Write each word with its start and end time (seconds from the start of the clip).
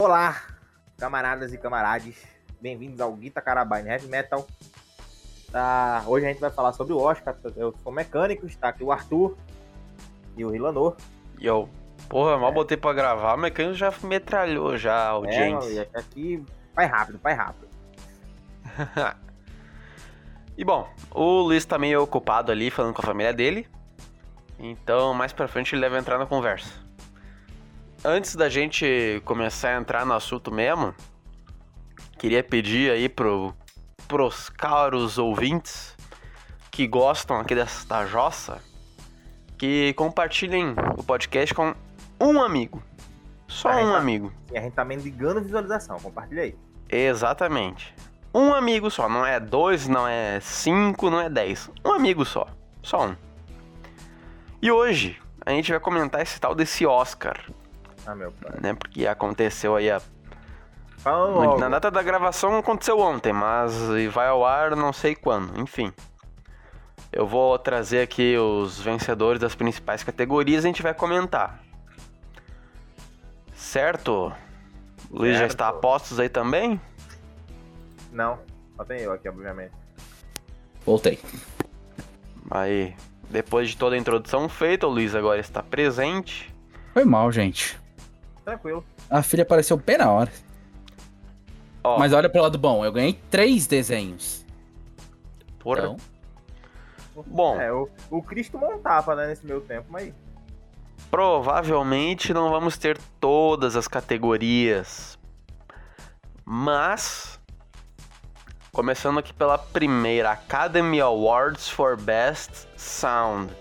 Olá, 0.00 0.40
camaradas 0.98 1.52
e 1.52 1.58
camarades. 1.58 2.24
Bem-vindos 2.60 3.00
ao 3.00 3.12
Guita 3.12 3.40
Carabine 3.40 3.88
Heavy 3.88 4.06
Metal. 4.08 4.46
Tá, 5.52 6.02
hoje 6.06 6.24
a 6.26 6.28
gente 6.28 6.40
vai 6.40 6.50
falar 6.50 6.72
sobre 6.72 6.92
o 6.92 6.98
Oscar. 6.98 7.36
Eu 7.56 7.74
sou 7.82 7.92
mecânico, 7.92 8.46
está 8.46 8.68
aqui 8.68 8.82
o 8.84 8.92
Arthur 8.92 9.36
e 10.36 10.44
o 10.44 10.50
Rilanor. 10.50 10.96
E 11.38 11.46
eu, 11.46 11.68
porra, 12.08 12.38
mal 12.38 12.52
botei 12.52 12.76
pra 12.76 12.92
gravar, 12.92 13.34
o 13.34 13.38
mecânico 13.38 13.74
já 13.74 13.92
metralhou 14.02 14.76
já 14.78 14.94
a 14.94 15.06
É, 15.06 15.10
audiência. 15.10 15.88
e 15.94 15.98
aqui 15.98 16.44
vai 16.74 16.86
rápido, 16.86 17.18
vai 17.22 17.34
rápido. 17.34 17.68
E 20.58 20.64
bom, 20.64 20.86
o 21.10 21.40
Luiz 21.40 21.64
tá 21.64 21.78
meio 21.78 22.02
ocupado 22.02 22.52
ali 22.52 22.70
falando 22.70 22.92
com 22.92 23.00
a 23.00 23.06
família 23.06 23.32
dele. 23.32 23.66
Então, 24.58 25.14
mais 25.14 25.32
pra 25.32 25.48
frente 25.48 25.74
ele 25.74 25.80
deve 25.80 25.96
entrar 25.96 26.18
na 26.18 26.26
conversa. 26.26 26.70
Antes 28.02 28.34
da 28.34 28.48
gente 28.48 29.20
começar 29.26 29.76
a 29.76 29.78
entrar 29.78 30.06
no 30.06 30.14
assunto 30.14 30.50
mesmo, 30.50 30.94
queria 32.18 32.42
pedir 32.42 32.90
aí 32.90 33.10
pro, 33.10 33.54
pros 34.08 34.48
caros 34.48 35.18
ouvintes 35.18 35.94
que 36.70 36.86
gostam 36.86 37.38
aqui 37.38 37.54
desta 37.54 38.06
jossa 38.06 38.58
que 39.58 39.92
compartilhem 39.92 40.74
o 40.96 41.02
podcast 41.02 41.54
com 41.54 41.74
um 42.18 42.40
amigo. 42.40 42.82
Só 43.46 43.68
um 43.68 43.80
então. 43.80 43.94
amigo. 43.94 44.32
E 44.50 44.56
a 44.56 44.62
gente 44.62 44.72
tá 44.72 44.82
mendigando 44.82 45.42
visualização, 45.42 45.98
compartilha 46.00 46.44
aí. 46.44 46.56
Exatamente. 46.88 47.94
Um 48.32 48.54
amigo 48.54 48.90
só, 48.90 49.10
não 49.10 49.26
é 49.26 49.38
dois, 49.38 49.86
não 49.86 50.08
é 50.08 50.40
cinco, 50.40 51.10
não 51.10 51.20
é 51.20 51.28
dez. 51.28 51.70
Um 51.84 51.92
amigo 51.92 52.24
só. 52.24 52.46
Só 52.82 53.08
um. 53.08 53.16
E 54.62 54.72
hoje 54.72 55.20
a 55.44 55.50
gente 55.50 55.70
vai 55.70 55.80
comentar 55.80 56.22
esse 56.22 56.40
tal 56.40 56.54
desse 56.54 56.86
Oscar, 56.86 57.38
Ah, 58.06 58.14
meu 58.14 58.32
pai. 58.32 58.58
né? 58.60 58.74
Porque 58.74 59.06
aconteceu 59.06 59.76
aí 59.76 59.90
a. 59.90 60.00
Fala 60.98 61.26
logo. 61.28 61.58
Na 61.58 61.68
data 61.68 61.90
da 61.90 62.02
gravação 62.02 62.56
aconteceu 62.58 62.98
ontem, 62.98 63.32
mas 63.32 63.74
vai 64.12 64.28
ao 64.28 64.44
ar 64.44 64.76
não 64.76 64.92
sei 64.92 65.14
quando. 65.14 65.58
Enfim. 65.60 65.92
Eu 67.12 67.26
vou 67.26 67.58
trazer 67.58 68.02
aqui 68.02 68.36
os 68.36 68.78
vencedores 68.80 69.40
das 69.40 69.54
principais 69.54 70.02
categorias 70.04 70.62
e 70.64 70.66
a 70.66 70.68
gente 70.68 70.82
vai 70.82 70.94
comentar. 70.94 71.60
Certo? 73.54 74.32
O 75.10 75.18
Luiz 75.18 75.36
já 75.38 75.46
está 75.46 75.68
a 75.68 75.72
postos 75.72 76.20
aí 76.20 76.28
também? 76.28 76.80
Não, 78.12 78.38
só 78.76 78.84
tem 78.84 79.00
eu 79.00 79.12
aqui, 79.12 79.28
obviamente. 79.28 79.72
Voltei. 80.84 81.18
Aí, 82.50 82.94
depois 83.28 83.68
de 83.70 83.76
toda 83.76 83.96
a 83.96 83.98
introdução 83.98 84.48
feita, 84.48 84.86
o 84.86 84.90
Luiz 84.90 85.14
agora 85.14 85.40
está 85.40 85.62
presente. 85.62 86.54
Foi 86.92 87.04
mal, 87.04 87.30
gente. 87.30 87.78
Tranquilo. 88.50 88.84
A 89.08 89.22
filha 89.22 89.42
apareceu 89.42 89.76
bem 89.76 89.96
na 89.98 90.10
hora. 90.10 90.30
Ó, 91.84 91.98
Mas 91.98 92.12
olha 92.12 92.28
pro 92.28 92.42
lado 92.42 92.58
bom, 92.58 92.84
eu 92.84 92.92
ganhei 92.92 93.18
três 93.30 93.66
desenhos. 93.66 94.44
porra. 95.58 95.80
Então, 95.80 95.96
Bom, 97.26 97.60
É, 97.60 97.72
o, 97.72 97.88
o 98.10 98.22
Cristo 98.22 98.58
tapa, 98.82 99.14
né, 99.14 99.26
nesse 99.26 99.44
meu 99.46 99.60
tempo, 99.60 99.86
mas 99.90 100.12
provavelmente 101.10 102.32
não 102.32 102.50
vamos 102.50 102.78
ter 102.78 102.98
todas 103.20 103.76
as 103.76 103.86
categorias. 103.86 105.18
Mas, 106.44 107.38
começando 108.72 109.18
aqui 109.18 109.32
pela 109.34 109.58
primeira, 109.58 110.30
Academy 110.30 111.00
Awards 111.00 111.68
for 111.68 111.96
Best 112.00 112.66
Sound. 112.76 113.52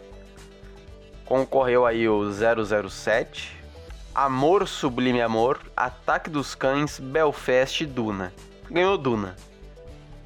Concorreu 1.25 1.85
aí 1.85 2.07
o 2.07 2.23
007, 2.31 3.58
Amor 4.13 4.67
Sublime 4.67 5.21
Amor, 5.21 5.59
Ataque 5.75 6.29
dos 6.29 6.55
Cães, 6.55 6.99
Belfast 6.99 7.81
e 7.83 7.85
Duna. 7.85 8.33
Ganhou 8.69 8.97
Duna. 8.97 9.35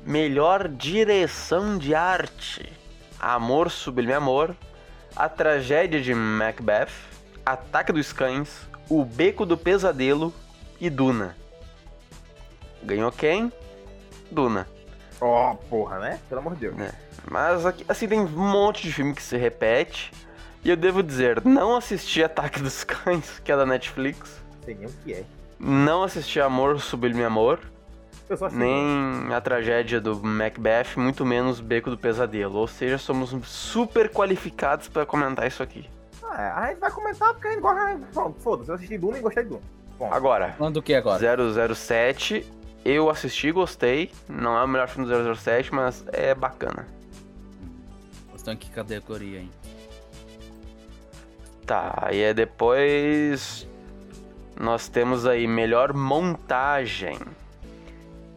Melhor 0.05 0.67
direção 0.67 1.77
de 1.77 1.93
arte. 1.93 2.71
Amor 3.19 3.69
Sublime 3.69 4.13
Amor, 4.13 4.55
A 5.15 5.29
Tragédia 5.29 6.01
de 6.01 6.13
Macbeth, 6.13 6.91
Ataque 7.45 7.93
dos 7.93 8.11
Cães, 8.11 8.67
O 8.89 9.05
Beco 9.05 9.45
do 9.45 9.57
Pesadelo 9.57 10.33
e 10.79 10.89
Duna. 10.89 11.37
Ganhou 12.83 13.11
quem? 13.11 13.51
Duna. 14.31 14.67
ó, 15.21 15.53
porra, 15.69 15.99
né? 15.99 16.19
Pelo 16.27 16.41
amor 16.41 16.55
de 16.55 16.61
Deus. 16.61 16.79
É. 16.79 16.91
Mas 17.29 17.65
aqui, 17.65 17.85
assim, 17.87 18.07
tem 18.07 18.19
um 18.19 18.27
monte 18.27 18.83
de 18.83 18.91
filme 18.91 19.13
que 19.13 19.21
se 19.21 19.37
repete. 19.37 20.11
E 20.63 20.69
eu 20.69 20.77
devo 20.77 21.03
dizer, 21.03 21.43
não 21.43 21.75
assisti 21.75 22.23
Ataque 22.23 22.61
dos 22.61 22.83
Cães, 22.85 23.39
que 23.43 23.51
é 23.51 23.55
da 23.57 23.65
Netflix. 23.65 24.41
Não 24.57 24.63
sei 24.63 24.75
nem 24.75 24.87
o 24.87 24.91
que 25.03 25.13
é. 25.13 25.23
Não 25.59 26.03
assisti 26.03 26.39
Amor 26.39 26.79
Sublime 26.79 27.23
Amor. 27.23 27.59
Eu 28.29 28.37
só 28.37 28.45
assisti. 28.45 28.63
nem 28.63 29.33
a 29.33 29.41
tragédia 29.41 29.99
do 29.99 30.15
Macbeth, 30.23 30.95
muito 30.95 31.25
menos 31.25 31.59
Beco 31.59 31.89
do 31.89 31.97
Pesadelo. 31.97 32.57
Ou 32.57 32.67
seja, 32.67 32.97
somos 32.97 33.31
super 33.45 34.09
qualificados 34.09 34.87
para 34.87 35.05
comentar 35.05 35.45
isso 35.47 35.61
aqui. 35.61 35.89
Ah, 36.23 36.41
é, 36.41 36.51
a 36.51 36.67
gente 36.69 36.79
vai 36.79 36.91
comentar 36.91 37.33
porque 37.33 37.47
a 37.47 37.51
gente 37.51 37.61
gosta. 37.61 37.99
Pronto, 38.13 38.39
foda-se. 38.39 38.69
Eu 38.69 38.75
assisti 38.75 38.97
Duna 38.97 39.17
e 39.17 39.21
gostei 39.21 39.43
de 39.43 39.49
Duna. 39.49 39.61
Bom, 39.99 40.11
Agora, 40.13 40.53
falando 40.57 40.75
do 40.75 40.81
que 40.81 40.93
agora? 40.95 41.19
007, 41.75 42.45
eu 42.85 43.09
assisti, 43.09 43.51
gostei. 43.51 44.11
Não 44.29 44.57
é 44.57 44.63
o 44.63 44.67
melhor 44.67 44.87
filme 44.87 45.07
do 45.09 45.35
007, 45.35 45.73
mas 45.75 46.03
é 46.11 46.33
bacana. 46.33 46.87
Estão 48.33 48.53
em 48.53 48.57
que 48.57 48.69
categoria, 48.71 49.39
hein? 49.41 49.51
Tá, 51.65 52.09
e 52.11 52.21
é 52.21 52.33
depois. 52.33 53.67
Nós 54.59 54.87
temos 54.87 55.25
aí 55.25 55.47
melhor 55.47 55.93
montagem. 55.93 57.17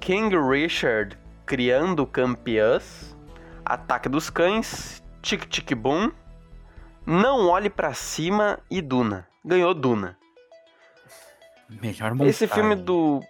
King 0.01 0.37
Richard 0.37 1.19
criando 1.45 2.07
campeãs. 2.07 3.17
Ataque 3.65 4.09
dos 4.09 4.31
Cães. 4.31 5.03
Tic 5.21 5.47
Tic 5.47 5.75
Boom. 5.75 6.13
Não 7.05 7.49
olhe 7.49 7.69
pra 7.69 7.93
cima 7.95 8.59
e 8.71 8.81
Duna. 8.81 9.27
Ganhou 9.45 9.75
Duna. 9.75 10.17
Melhor 11.69 12.13
montagem. 12.13 12.31
Esse 12.31 12.47
filme 12.47 12.75
do. 12.75 13.21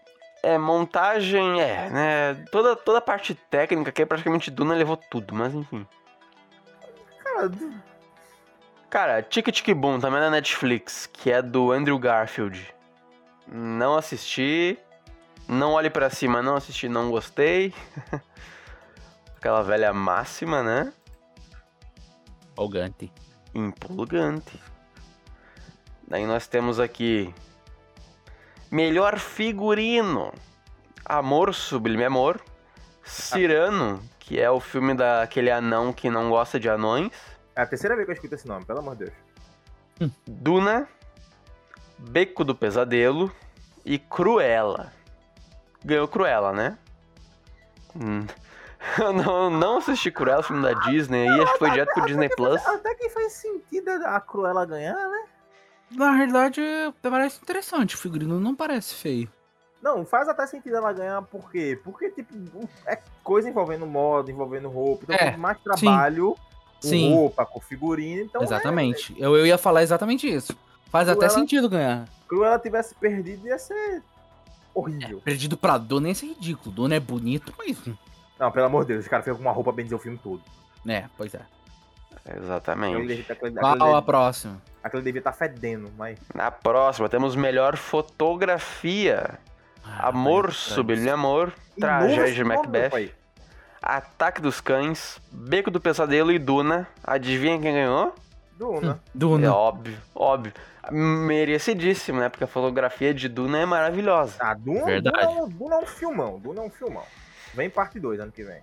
É, 0.42 0.58
montagem, 0.58 1.60
é, 1.60 1.90
né? 1.90 2.44
Toda, 2.52 2.76
toda 2.76 2.98
a 2.98 3.02
parte 3.02 3.34
técnica 3.34 3.90
que 3.90 4.02
é 4.02 4.06
praticamente 4.06 4.50
Duna 4.50 4.74
levou 4.74 4.96
tudo, 4.96 5.34
mas 5.34 5.52
enfim. 5.54 5.86
cara, 7.24 7.50
Cara, 8.88 9.20
Tic 9.22 9.50
Tic 9.50 9.74
Boom 9.74 9.98
também 9.98 10.18
é 10.18 10.22
da 10.22 10.30
Netflix, 10.30 11.06
que 11.06 11.30
é 11.30 11.42
do 11.42 11.72
Andrew 11.72 11.98
Garfield. 11.98 12.72
Não 13.48 13.96
assisti. 13.96 14.78
Não 15.48 15.72
olhe 15.72 15.90
pra 15.90 16.10
cima, 16.10 16.42
não 16.42 16.56
assisti, 16.56 16.88
não 16.88 17.10
gostei. 17.10 17.72
Aquela 19.36 19.62
velha 19.62 19.92
máxima, 19.92 20.62
né? 20.62 20.92
Empolgante. 22.52 23.12
Empolgante. 23.54 24.60
Daí 26.08 26.26
nós 26.26 26.46
temos 26.46 26.80
aqui. 26.80 27.32
Melhor 28.70 29.18
figurino. 29.18 30.32
Amor 31.04 31.54
Sublime 31.54 32.04
Amor. 32.04 32.40
Cirano, 33.04 34.02
que 34.18 34.40
é 34.40 34.50
o 34.50 34.58
filme 34.58 34.94
daquele 34.94 35.50
anão 35.50 35.92
que 35.92 36.10
não 36.10 36.28
gosta 36.28 36.58
de 36.58 36.68
anões. 36.68 37.12
É 37.56 37.62
a 37.62 37.66
terceira 37.66 37.96
vez 37.96 38.04
que 38.06 38.10
eu 38.12 38.14
escuto 38.14 38.34
esse 38.34 38.46
nome, 38.46 38.66
pelo 38.66 38.80
amor 38.80 38.94
de 38.96 39.06
Deus. 39.06 40.12
Duna, 40.26 40.86
Beco 41.98 42.44
do 42.44 42.54
Pesadelo 42.54 43.32
e 43.82 43.98
Cruella. 43.98 44.92
Ganhou 45.82 46.06
Cruella, 46.06 46.52
né? 46.52 46.78
Hum. 47.96 48.26
Eu 49.00 49.12
não, 49.12 49.50
não 49.50 49.78
assisti 49.78 50.10
Cruella, 50.10 50.42
filme 50.42 50.62
da 50.62 50.74
Disney 50.88 51.26
aí, 51.26 51.40
acho 51.40 51.52
que 51.54 51.58
foi 51.58 51.70
direto 51.70 51.92
pro 51.94 52.06
Disney 52.06 52.28
Plus. 52.28 52.64
Até 52.66 52.94
que 52.94 53.08
faz 53.08 53.32
sentido 53.32 53.88
a 54.04 54.20
Cruella 54.20 54.66
ganhar, 54.66 54.94
né? 54.94 55.24
Na 55.90 56.12
realidade, 56.12 56.60
parece 57.00 57.40
interessante. 57.42 57.94
O 57.94 57.98
figurino 57.98 58.38
não 58.38 58.54
parece 58.54 58.94
feio. 58.94 59.32
Não, 59.80 60.04
faz 60.04 60.28
até 60.28 60.46
sentido 60.46 60.76
ela 60.76 60.92
ganhar, 60.92 61.22
por 61.22 61.50
quê? 61.50 61.80
Porque, 61.82 62.10
tipo, 62.10 62.68
é 62.86 62.98
coisa 63.24 63.48
envolvendo 63.48 63.86
moda, 63.86 64.30
envolvendo 64.30 64.68
roupa. 64.68 65.04
Então, 65.04 65.16
É, 65.16 65.36
mais 65.36 65.58
trabalho 65.60 66.36
com 66.86 66.90
Sim. 66.90 67.14
roupa, 67.14 67.46
com 67.46 67.60
figurino. 67.60 68.22
Então, 68.22 68.42
exatamente. 68.42 69.14
Eu, 69.18 69.36
eu 69.36 69.46
ia 69.46 69.58
falar 69.58 69.82
exatamente 69.82 70.28
isso. 70.28 70.56
Faz 70.90 71.08
até 71.08 71.28
sentido 71.28 71.68
ganhar. 71.68 72.06
se 72.06 72.28
Cruella 72.28 72.58
tivesse 72.58 72.94
perdido, 72.94 73.46
ia 73.46 73.58
ser 73.58 74.02
horrível. 74.74 75.20
Perdido 75.24 75.56
pra 75.56 75.78
Dona 75.78 76.08
ia 76.08 76.14
ser 76.14 76.26
ridículo. 76.26 76.74
Dona 76.74 76.94
é 76.94 77.00
bonito, 77.00 77.52
mas. 77.58 77.78
Não, 78.38 78.50
pelo 78.50 78.66
amor 78.66 78.84
de 78.84 78.92
Deus, 78.92 79.04
os 79.04 79.08
caras 79.08 79.24
fez 79.24 79.36
com 79.36 79.42
uma 79.42 79.52
roupa 79.52 79.72
bem 79.72 79.84
dizer 79.84 79.94
o 79.94 79.98
filme 79.98 80.18
todo. 80.22 80.42
É, 80.86 81.04
pois 81.16 81.34
é. 81.34 81.40
Exatamente. 82.36 83.24
Qual 83.58 83.72
aquele, 83.72 83.94
a 83.94 84.02
próxima? 84.02 84.60
aquele 84.82 85.02
devia 85.02 85.20
estar 85.20 85.32
fedendo, 85.32 85.90
mas. 85.96 86.18
Na 86.34 86.50
próxima 86.50 87.08
temos 87.08 87.36
melhor 87.36 87.76
fotografia. 87.76 89.38
Ah, 89.84 90.08
Amor 90.08 90.52
Sublime 90.52 91.08
Amor, 91.08 91.52
Tragédia 91.78 92.34
de 92.34 92.44
Macbeth, 92.44 92.90
pai. 92.90 93.12
Ataque 93.88 94.40
dos 94.40 94.60
Cães, 94.60 95.20
Beco 95.30 95.70
do 95.70 95.80
Pesadelo 95.80 96.32
e 96.32 96.38
Duna. 96.38 96.88
Adivinha 97.04 97.58
quem 97.60 97.72
ganhou? 97.72 98.14
Duna. 98.58 99.00
É 99.14 99.18
Duna. 99.18 99.54
óbvio, 99.54 99.96
óbvio. 100.14 100.52
Merecidíssimo, 100.90 102.20
né? 102.20 102.28
Porque 102.28 102.44
a 102.44 102.48
fotografia 102.48 103.12
de 103.14 103.28
Duna 103.28 103.58
é 103.58 103.66
maravilhosa. 103.66 104.34
Ah, 104.40 104.54
Duna, 104.54 104.84
Verdade. 104.84 105.18
Duna, 105.26 105.38
é 105.38 105.42
um- 105.42 105.48
Duna 105.48 105.74
é 105.74 105.78
um 105.78 105.86
filmão. 105.86 106.38
Duna 106.40 106.60
é 106.62 106.64
um 106.64 106.70
filmão. 106.70 107.04
Vem 107.54 107.70
parte 107.70 107.98
2 108.00 108.18
ano 108.20 108.32
que 108.32 108.42
vem. 108.44 108.62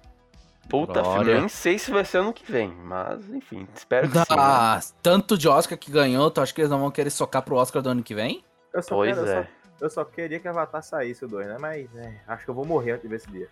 Puta 0.70 1.04
filme, 1.04 1.32
eu 1.32 1.40
nem 1.42 1.50
sei 1.50 1.78
se 1.78 1.92
vai 1.92 2.06
ser 2.06 2.20
ano 2.20 2.32
que 2.32 2.50
vem, 2.50 2.70
mas 2.70 3.28
enfim, 3.30 3.68
espero 3.76 4.08
que 4.08 4.14
sim. 4.14 4.20
né? 4.20 4.26
Ah, 4.30 4.80
tanto 5.02 5.38
de 5.38 5.50
Oscar 5.50 5.78
que 5.78 5.92
ganhou, 5.92 6.32
tu 6.32 6.40
acha 6.40 6.54
que 6.54 6.62
eles 6.62 6.72
não 6.72 6.80
vão 6.80 6.90
querer 6.90 7.10
socar 7.10 7.42
pro 7.42 7.58
Oscar 7.58 7.82
do 7.82 7.90
ano 7.90 8.02
que 8.02 8.16
vem? 8.16 8.44
Eu 8.74 8.82
só, 8.82 8.96
Pois 8.96 9.14
quero, 9.14 9.28
eu, 9.28 9.34
é. 9.40 9.44
só, 9.44 9.50
eu 9.82 9.90
só 9.90 10.06
queria 10.06 10.40
que 10.40 10.48
Avatar 10.48 10.82
saísse 10.82 11.26
o 11.26 11.28
2, 11.28 11.48
né? 11.48 11.58
Mas 11.60 11.94
é, 11.98 12.22
acho 12.26 12.46
que 12.46 12.50
eu 12.50 12.56
vou 12.56 12.64
morrer 12.66 12.92
antes 12.92 13.02
de 13.04 13.10
ver 13.10 13.18
esse 13.18 13.30
dia. 13.30 13.50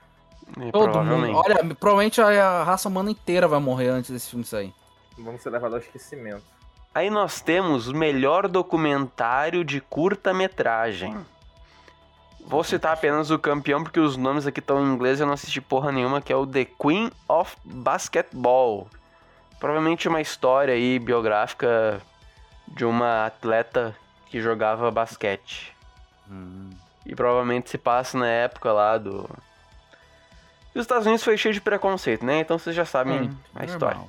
E 0.58 0.72
Todo 0.72 0.84
provavelmente. 0.84 1.34
mundo. 1.34 1.44
Olha, 1.46 1.76
provavelmente 1.76 2.22
a 2.22 2.64
raça 2.64 2.90
humana 2.90 3.12
inteira 3.12 3.48
vai 3.48 3.60
morrer 3.60 3.90
antes 3.90 4.12
desse 4.12 4.30
filme 4.30 4.46
sair. 4.46 4.74
Vamos 5.18 5.42
ser 5.42 5.50
levados 5.50 5.76
ao 5.76 5.82
esquecimento. 5.82 6.44
Aí 6.94 7.10
nós 7.10 7.40
temos 7.40 7.88
o 7.88 7.96
melhor 7.96 8.48
documentário 8.48 9.64
de 9.64 9.80
curta-metragem. 9.80 11.16
Vou 12.46 12.64
citar 12.64 12.94
apenas 12.94 13.32
o 13.32 13.40
campeão 13.40 13.84
porque 13.84 14.00
os 14.00 14.18
nomes 14.18 14.46
aqui 14.46 14.60
estão 14.60 14.82
em 14.82 14.94
inglês 14.94 15.20
e 15.20 15.24
eu 15.24 15.28
não 15.28 15.34
assisti 15.34 15.62
porra 15.62 15.92
nenhuma, 15.92 16.22
que 16.22 16.34
é 16.34 16.36
o 16.36 16.46
The 16.46 16.66
Queen 16.66 17.12
of 17.30 17.56
Basketball. 17.64 18.88
Provavelmente 19.60 20.08
uma 20.08 20.20
história 20.20 20.74
aí 20.74 21.00
biográfica 21.00 22.02
de 22.68 22.84
uma 22.84 23.28
atleta 23.28 23.96
que 24.26 24.42
jogava 24.42 24.90
basquete. 24.92 25.76
Hum. 26.30 26.72
E 27.06 27.16
provavelmente 27.16 27.70
se 27.70 27.78
passa 27.78 28.18
na 28.18 28.28
época 28.28 28.72
lá 28.72 28.98
do. 28.98 29.30
E 30.74 30.80
os 30.80 30.84
Estados 30.84 31.06
Unidos 31.06 31.24
foi 31.24 31.38
cheio 31.38 31.54
de 31.54 31.62
preconceito, 31.62 32.26
né? 32.26 32.40
Então 32.40 32.58
vocês 32.58 32.76
já 32.76 32.86
sabem 32.86 33.14
É, 33.14 33.18
a 33.18 33.22
normal. 33.22 33.66
história. 33.66 34.02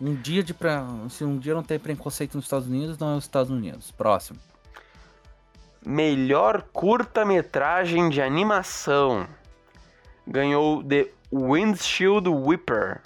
Um 0.00 0.14
dia 0.14 0.42
de 0.42 0.52
pra... 0.52 0.84
Se 1.08 1.24
um 1.24 1.38
dia 1.38 1.54
não 1.54 1.62
tem 1.62 1.78
preconceito 1.78 2.34
nos 2.34 2.44
Estados 2.44 2.66
Unidos, 2.66 2.98
não 2.98 3.14
é 3.14 3.16
os 3.16 3.24
Estados 3.24 3.50
Unidos. 3.50 3.90
Próximo. 3.92 4.38
Melhor 5.84 6.62
curta-metragem 6.72 8.08
de 8.08 8.20
animação. 8.20 9.26
Ganhou 10.26 10.82
The 10.82 11.08
Windshield 11.32 12.28
Whipper. 12.28 13.00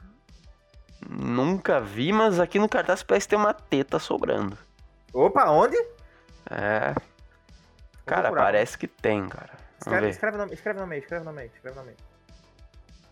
Nunca 1.08 1.80
vi, 1.80 2.12
mas 2.12 2.40
aqui 2.40 2.58
no 2.58 2.68
cartaz 2.68 3.02
parece 3.02 3.28
ter 3.28 3.36
uma 3.36 3.52
teta 3.54 3.98
sobrando. 3.98 4.56
Opa, 5.12 5.50
onde? 5.50 5.76
É. 6.50 6.94
Cara, 8.04 8.32
parece 8.32 8.76
que 8.78 8.86
tem, 8.88 9.28
cara. 9.28 9.50
Escreve, 9.80 10.08
escreve, 10.08 10.36
no, 10.38 10.52
escreve 10.52 10.80
no 10.80 10.86
meio, 10.86 11.00
escreve 11.00 11.24
no 11.24 11.32
meio, 11.32 11.50
escreve 11.54 11.76
no 11.78 11.84
meio. 11.84 11.96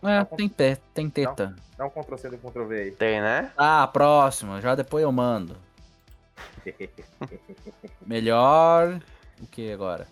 É, 0.03 0.23
tem 0.23 0.47
pé, 0.47 0.77
tem 0.93 1.09
teta. 1.09 1.55
Dá 1.77 1.85
um 1.85 1.89
Ctrl 1.89 2.17
C 2.17 2.29
do 2.29 2.37
Ctrl 2.37 2.65
V 2.65 2.75
aí. 2.81 2.91
Tem, 2.91 3.21
né? 3.21 3.51
Ah, 3.57 3.87
próximo. 3.91 4.59
Já 4.61 4.75
depois 4.75 5.03
eu 5.03 5.11
mando. 5.11 5.55
Melhor. 8.05 8.99
O 9.41 9.47
que 9.47 9.71
agora? 9.71 10.07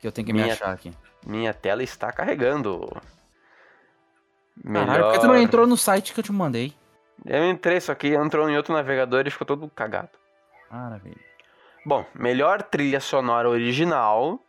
Que 0.00 0.06
eu 0.06 0.12
tenho 0.12 0.26
que 0.26 0.32
me 0.32 0.42
Minha- 0.42 0.54
achar 0.54 0.72
aqui. 0.72 0.92
Minha 1.26 1.54
tela 1.54 1.82
está 1.82 2.10
carregando. 2.12 2.88
Caralho, 4.62 4.90
Melhor. 4.90 5.02
por 5.04 5.12
que 5.12 5.18
tu 5.20 5.26
não 5.26 5.36
entrou 5.36 5.66
no 5.66 5.76
site 5.76 6.12
que 6.12 6.20
eu 6.20 6.24
te 6.24 6.32
mandei? 6.32 6.74
Eu 7.24 7.48
entrei, 7.48 7.80
só 7.80 7.94
que 7.94 8.08
entrou 8.08 8.48
em 8.50 8.56
outro 8.56 8.74
navegador 8.74 9.26
e 9.26 9.30
ficou 9.30 9.46
todo 9.46 9.68
cagado. 9.70 10.10
Maravilha. 10.70 11.16
Bom, 11.86 12.04
melhor 12.14 12.62
trilha 12.62 13.00
sonora 13.00 13.48
original. 13.48 14.40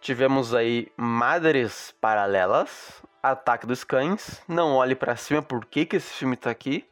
Tivemos 0.00 0.54
aí 0.54 0.88
Madres 0.96 1.92
Paralelas, 2.00 3.02
Ataque 3.22 3.66
dos 3.66 3.82
Cães, 3.84 4.40
Não 4.46 4.76
Olhe 4.76 4.94
Pra 4.94 5.16
Cima, 5.16 5.42
por 5.42 5.64
que, 5.64 5.84
que 5.84 5.96
esse 5.96 6.12
filme 6.14 6.36
tá 6.36 6.50
aqui? 6.50 6.88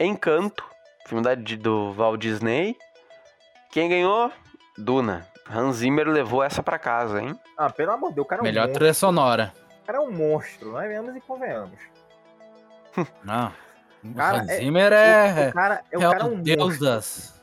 Encanto, 0.00 0.64
filme 1.06 1.22
da, 1.22 1.34
do 1.34 1.92
Walt 1.92 2.20
Disney. 2.20 2.76
Quem 3.70 3.88
ganhou? 3.88 4.32
Duna. 4.78 5.26
Hans 5.48 5.76
Zimmer 5.76 6.08
levou 6.08 6.42
essa 6.42 6.62
pra 6.62 6.78
casa, 6.78 7.22
hein? 7.22 7.38
Ah, 7.56 7.70
pelo 7.70 7.92
amor 7.92 8.08
de 8.10 8.16
Deus, 8.16 8.24
o 8.24 8.28
cara 8.28 8.40
é 8.40 8.42
um 8.42 8.44
Melhor 8.44 8.62
monstro. 8.62 8.78
trilha 8.78 8.94
sonora. 8.94 9.52
O 9.82 9.86
cara 9.86 9.98
é 9.98 10.00
um 10.00 10.10
monstro, 10.10 10.72
nós 10.72 10.88
venhamos 10.88 11.14
e 11.14 11.20
convenhamos. 11.20 11.78
Não. 13.22 13.52
O 14.04 14.14
Cara, 14.14 14.38
Hans 14.38 14.48
é- 14.48 14.56
Zimmer 14.58 14.92
O, 14.92 14.94
é. 14.94 15.48
o 15.48 15.52
cara, 15.52 15.84
é, 15.92 15.98
o 15.98 16.02
é 16.02 16.04
cara 16.10 16.20
é 16.20 16.24
um 16.24 16.40
deus 16.42 16.58
monstro. 16.58 16.84
das. 16.86 17.36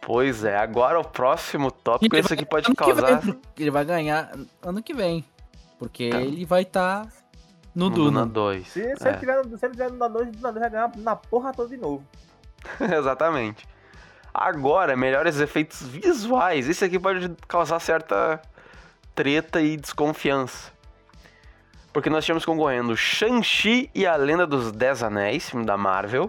Pois 0.00 0.44
é, 0.44 0.56
agora 0.56 1.00
o 1.00 1.04
próximo 1.04 1.72
tópico, 1.84 2.14
Ele 2.16 2.20
esse 2.20 2.28
vai 2.30 2.38
aqui 2.38 2.46
pode 2.46 2.66
que 2.68 2.74
causar 2.74 3.20
vem, 3.20 3.38
ele 3.58 3.70
vai 3.70 3.84
ganhar 3.84 4.32
ano 4.62 4.82
que 4.82 4.92
vem. 4.94 5.24
Porque 5.78 6.08
Tá. 6.10 6.20
ele 6.20 6.44
vai 6.46 6.62
estar 6.62 7.06
no 7.74 7.90
no 7.90 7.90
Duna 7.90 8.20
Duna. 8.22 8.26
2. 8.26 8.66
Se, 8.68 8.96
se, 8.96 9.06
É. 9.06 9.10
ele 9.10 9.18
tiver, 9.18 9.44
no- 9.44 9.58
se 9.58 9.66
ele 9.66 9.72
tiver 9.74 9.92
na 9.92 10.08
2, 10.08 10.40
na 10.40 10.50
2 10.50 10.60
vai 10.62 10.70
ganhar 10.70 10.90
na 10.96 11.14
porra 11.14 11.52
toda 11.52 11.68
de 11.68 11.76
novo. 11.76 12.04
Exatamente. 12.80 13.68
Agora, 14.32 14.96
melhores 14.96 15.38
efeitos 15.38 15.82
visuais. 15.82 16.68
Esse 16.68 16.84
aqui 16.84 16.98
pode 16.98 17.28
causar 17.46 17.78
certa 17.80 18.40
treta 19.14 19.60
e 19.60 19.76
desconfiança. 19.76 20.72
Porque 21.92 22.10
nós 22.10 22.24
tínhamos 22.24 22.44
concorrendo 22.44 22.96
Shang-Chi 22.96 23.88
e 23.94 24.04
a 24.04 24.16
Lenda 24.16 24.44
dos 24.46 24.72
Dez 24.72 25.02
Anéis, 25.04 25.48
filme 25.50 25.64
da 25.64 25.76
Marvel. 25.76 26.28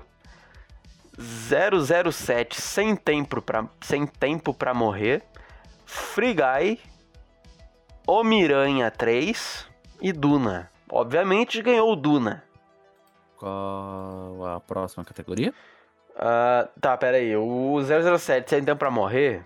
007 1.17 2.59
Sem 2.61 2.95
Tempo 2.95 3.41
pra, 3.41 3.65
Sem 3.81 4.05
Tempo 4.05 4.53
pra 4.53 4.73
Morrer. 4.73 5.23
Free 5.85 6.33
Guy. 6.33 6.79
Homem-Aranha 8.07 8.91
3 8.91 9.67
e 10.01 10.11
Duna. 10.11 10.69
Obviamente 10.89 11.61
ganhou 11.61 11.91
o 11.91 11.95
Duna. 11.95 12.43
Qual 13.37 14.45
a 14.45 14.59
próxima 14.59 15.03
categoria? 15.03 15.53
Ah, 16.15 16.67
tá, 16.79 16.95
pera 16.97 17.17
aí. 17.17 17.35
O 17.35 17.77
007 17.81 18.49
Sem 18.49 18.63
Tempo 18.63 18.79
Pra 18.79 18.91
Morrer, 18.91 19.43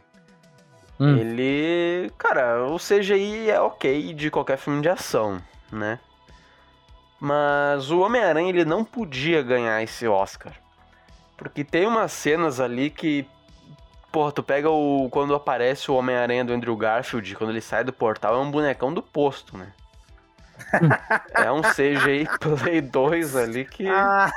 Hum. 0.99 1.15
ele... 1.17 2.11
Cara, 2.17 2.65
o 2.67 2.75
CGI 2.77 3.49
é 3.49 3.61
ok 3.61 4.13
de 4.13 4.29
qualquer 4.29 4.57
filme 4.57 4.81
de 4.81 4.89
ação, 4.89 5.41
né? 5.71 5.97
Mas 7.21 7.89
o 7.89 8.01
Homem-Aranha, 8.01 8.49
ele 8.49 8.65
não 8.65 8.83
podia 8.83 9.41
ganhar 9.41 9.81
esse 9.81 10.05
Oscar. 10.07 10.53
Porque 11.37 11.63
tem 11.63 11.87
umas 11.87 12.11
cenas 12.11 12.59
ali 12.59 12.89
que... 12.89 13.25
Porra, 14.11 14.31
tu 14.31 14.41
pega 14.41 14.69
o... 14.69 15.07
Quando 15.11 15.35
aparece 15.35 15.91
o 15.91 15.95
Homem-Aranha 15.95 16.43
do 16.43 16.53
Andrew 16.53 16.75
Garfield, 16.75 17.35
quando 17.35 17.51
ele 17.51 17.61
sai 17.61 17.83
do 17.83 17.93
portal, 17.93 18.35
é 18.35 18.37
um 18.37 18.49
bonecão 18.49 18.93
do 18.93 19.01
posto, 19.03 19.57
né? 19.57 19.71
é 21.35 21.51
um 21.51 21.61
CGI 21.61 22.27
Play 22.39 22.81
2 22.81 23.35
ali 23.35 23.65
que... 23.65 23.87
Ah, 23.87 24.31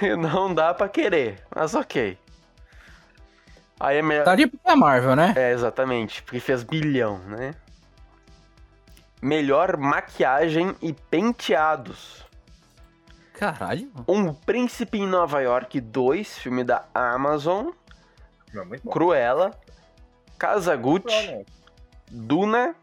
Não 0.18 0.54
dá 0.54 0.72
pra 0.72 0.88
querer, 0.88 1.42
mas 1.54 1.74
ok. 1.74 2.18
Aí 3.80 3.98
é 3.98 4.02
melhor. 4.02 4.24
Tá 4.24 4.32
ali 4.32 4.46
porque 4.46 4.68
é 4.68 4.74
Marvel, 4.74 5.16
né? 5.16 5.34
É, 5.36 5.52
exatamente, 5.52 6.22
porque 6.22 6.40
fez 6.40 6.62
bilhão, 6.62 7.18
né? 7.18 7.54
Melhor 9.20 9.76
maquiagem 9.76 10.74
e 10.80 10.92
penteados. 10.92 12.24
Caralho. 13.38 13.90
Um 14.08 14.34
Príncipe 14.34 14.98
em 14.98 15.06
Nova 15.06 15.40
York 15.40 15.80
2, 15.80 16.38
filme 16.38 16.64
da 16.64 16.84
Amazon. 16.94 17.70
não, 18.52 18.64
muito 18.66 18.82
bom. 18.84 18.90
Cruella. 18.90 19.52
Kazaguchi. 20.38 21.02
Provavelmente. 21.04 21.52
Duna. 22.10 22.74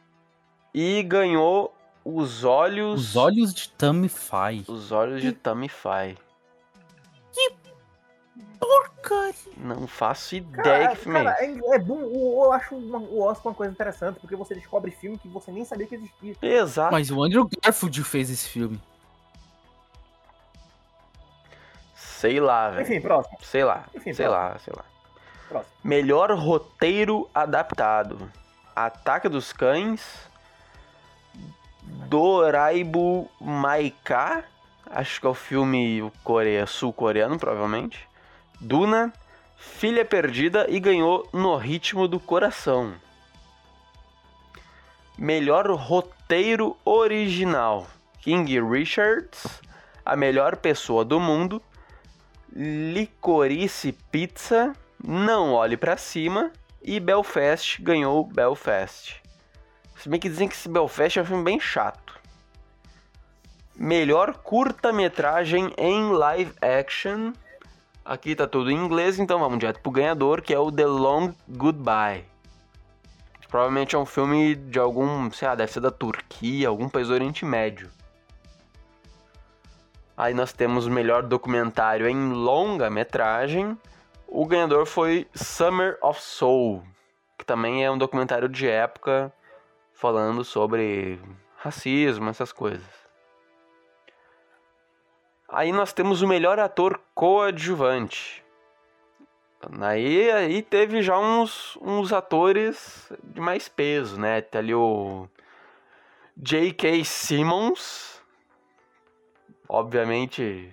E 0.73 1.03
ganhou 1.03 1.73
Os 2.03 2.43
Olhos. 2.43 3.01
Os 3.09 3.15
olhos 3.15 3.53
de 3.53 3.69
Tammy 3.69 4.07
Faye. 4.09 4.63
Os 4.67 4.91
Olhos 4.91 5.21
de 5.21 5.31
Tammy 5.31 5.67
Faye. 5.69 6.17
Porcaria. 8.59 9.33
Não 9.57 9.87
faço 9.87 10.35
ideia 10.35 10.63
Cara, 10.63 10.89
que 10.95 10.95
filme 11.03 11.19
é 11.19 11.23
cara, 11.23 11.43
esse. 11.45 11.61
é, 11.71 11.75
é 11.75 11.79
bom. 11.79 11.97
o- 12.03 12.43
Eu 12.45 12.53
acho 12.53 12.75
uma- 12.75 12.99
o 12.99 13.21
Oscar 13.21 13.47
uma 13.51 13.55
coisa 13.55 13.71
interessante, 13.71 14.19
porque 14.19 14.35
você 14.35 14.53
descobre 14.55 14.91
filme 14.91 15.17
que 15.17 15.27
você 15.27 15.51
nem 15.51 15.65
sabia 15.65 15.87
que 15.87 15.95
existia. 15.95 16.35
Exato. 16.41 16.91
Mas 16.91 17.09
o 17.11 17.21
Andrew 17.23 17.47
Garfield 17.63 18.03
fez 18.03 18.29
esse 18.29 18.47
filme. 18.49 18.81
Sei 22.29 22.39
lá, 22.39 22.69
velho. 22.69 22.81
Enfim, 22.83 23.01
próximo. 23.01 23.37
Sei 23.41 23.63
lá, 23.63 23.85
Enfim, 23.95 24.13
sei 24.13 24.25
próximo. 24.25 24.49
lá, 24.53 24.59
sei 24.59 24.73
lá. 24.75 24.85
Próximo. 25.49 25.73
Melhor 25.83 26.31
roteiro 26.31 27.29
adaptado: 27.33 28.31
Ataque 28.75 29.29
dos 29.29 29.53
Cães, 29.53 30.01
Doraibu 31.83 33.29
Maika, 33.39 34.43
acho 34.89 35.19
que 35.21 35.27
é 35.27 35.29
o 35.29 35.33
filme 35.33 36.11
coreia, 36.23 36.65
sul-coreano, 36.65 37.37
provavelmente. 37.37 38.07
Duna, 38.59 39.13
Filha 39.57 40.05
Perdida 40.05 40.65
e 40.69 40.79
ganhou 40.79 41.27
No 41.33 41.55
Ritmo 41.57 42.07
do 42.07 42.19
Coração. 42.19 42.93
Melhor 45.17 45.69
roteiro 45.71 46.75
original: 46.83 47.87
King 48.19 48.59
Richards, 48.61 49.61
A 50.05 50.15
Melhor 50.15 50.55
Pessoa 50.57 51.05
do 51.05 51.19
Mundo, 51.19 51.61
Licorice 52.55 53.91
Pizza, 53.91 54.71
Não 55.03 55.51
Olhe 55.51 55.75
Pra 55.75 55.97
Cima 55.97 56.53
e 56.81 57.01
Belfast 57.01 57.81
ganhou 57.81 58.23
Belfast. 58.23 59.21
Se 59.97 60.07
bem 60.07 60.17
que 60.17 60.29
dizem 60.29 60.47
que 60.47 60.55
esse 60.55 60.69
Belfast 60.69 61.19
é 61.19 61.21
um 61.21 61.25
filme 61.25 61.43
bem 61.43 61.59
chato. 61.59 62.17
Melhor 63.75 64.37
curta-metragem 64.37 65.73
em 65.77 66.11
live 66.11 66.53
action. 66.61 67.33
Aqui 68.05 68.33
tá 68.33 68.47
tudo 68.47 68.71
em 68.71 68.77
inglês, 68.77 69.19
então 69.19 69.37
vamos 69.37 69.59
direto 69.59 69.81
pro 69.81 69.91
ganhador, 69.91 70.41
que 70.41 70.53
é 70.53 70.59
o 70.59 70.71
The 70.71 70.85
Long 70.85 71.33
Goodbye. 71.49 72.23
Provavelmente 73.49 73.95
é 73.97 73.99
um 73.99 74.05
filme 74.05 74.55
de 74.55 74.79
algum, 74.79 75.29
sei 75.31 75.49
lá, 75.49 75.55
deve 75.55 75.73
ser 75.73 75.81
da 75.81 75.91
Turquia, 75.91 76.69
algum 76.69 76.87
país 76.87 77.09
do 77.09 77.13
Oriente 77.13 77.43
Médio. 77.43 77.89
Aí 80.17 80.33
nós 80.33 80.53
temos 80.53 80.85
o 80.85 80.91
melhor 80.91 81.23
documentário 81.23 82.07
em 82.07 82.31
longa-metragem. 82.31 83.77
O 84.27 84.45
ganhador 84.45 84.85
foi 84.85 85.27
Summer 85.33 85.97
of 86.01 86.21
Soul, 86.21 86.83
que 87.37 87.45
também 87.45 87.83
é 87.83 87.91
um 87.91 87.97
documentário 87.97 88.47
de 88.47 88.67
época 88.67 89.31
falando 89.93 90.43
sobre 90.43 91.19
racismo, 91.57 92.29
essas 92.29 92.51
coisas. 92.51 93.05
Aí 95.49 95.71
nós 95.71 95.93
temos 95.93 96.21
o 96.21 96.27
melhor 96.27 96.59
ator 96.59 96.99
coadjuvante. 97.13 98.43
Aí, 99.81 100.31
aí 100.31 100.61
teve 100.61 101.01
já 101.01 101.17
uns, 101.17 101.77
uns 101.81 102.13
atores 102.13 103.11
de 103.23 103.41
mais 103.41 103.67
peso, 103.67 104.19
né? 104.19 104.41
Tem 104.41 104.59
ali 104.59 104.73
o 104.73 105.27
J.K. 106.37 107.03
Simmons. 107.03 108.14
Obviamente. 109.67 110.71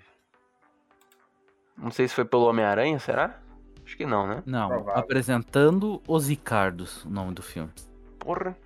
Não 1.77 1.91
sei 1.91 2.07
se 2.07 2.15
foi 2.15 2.25
pelo 2.25 2.47
Homem-Aranha, 2.47 2.99
será? 2.99 3.39
Acho 3.85 3.97
que 3.97 4.07
não, 4.07 4.27
né? 4.27 4.43
Não, 4.47 4.69
Provável. 4.69 5.01
apresentando 5.01 6.03
Os 6.07 6.29
Ricardos, 6.29 7.05
o 7.05 7.11
nome 7.11 7.33
do 7.35 7.43
filme. 7.43 7.71
Porra. 8.19 8.57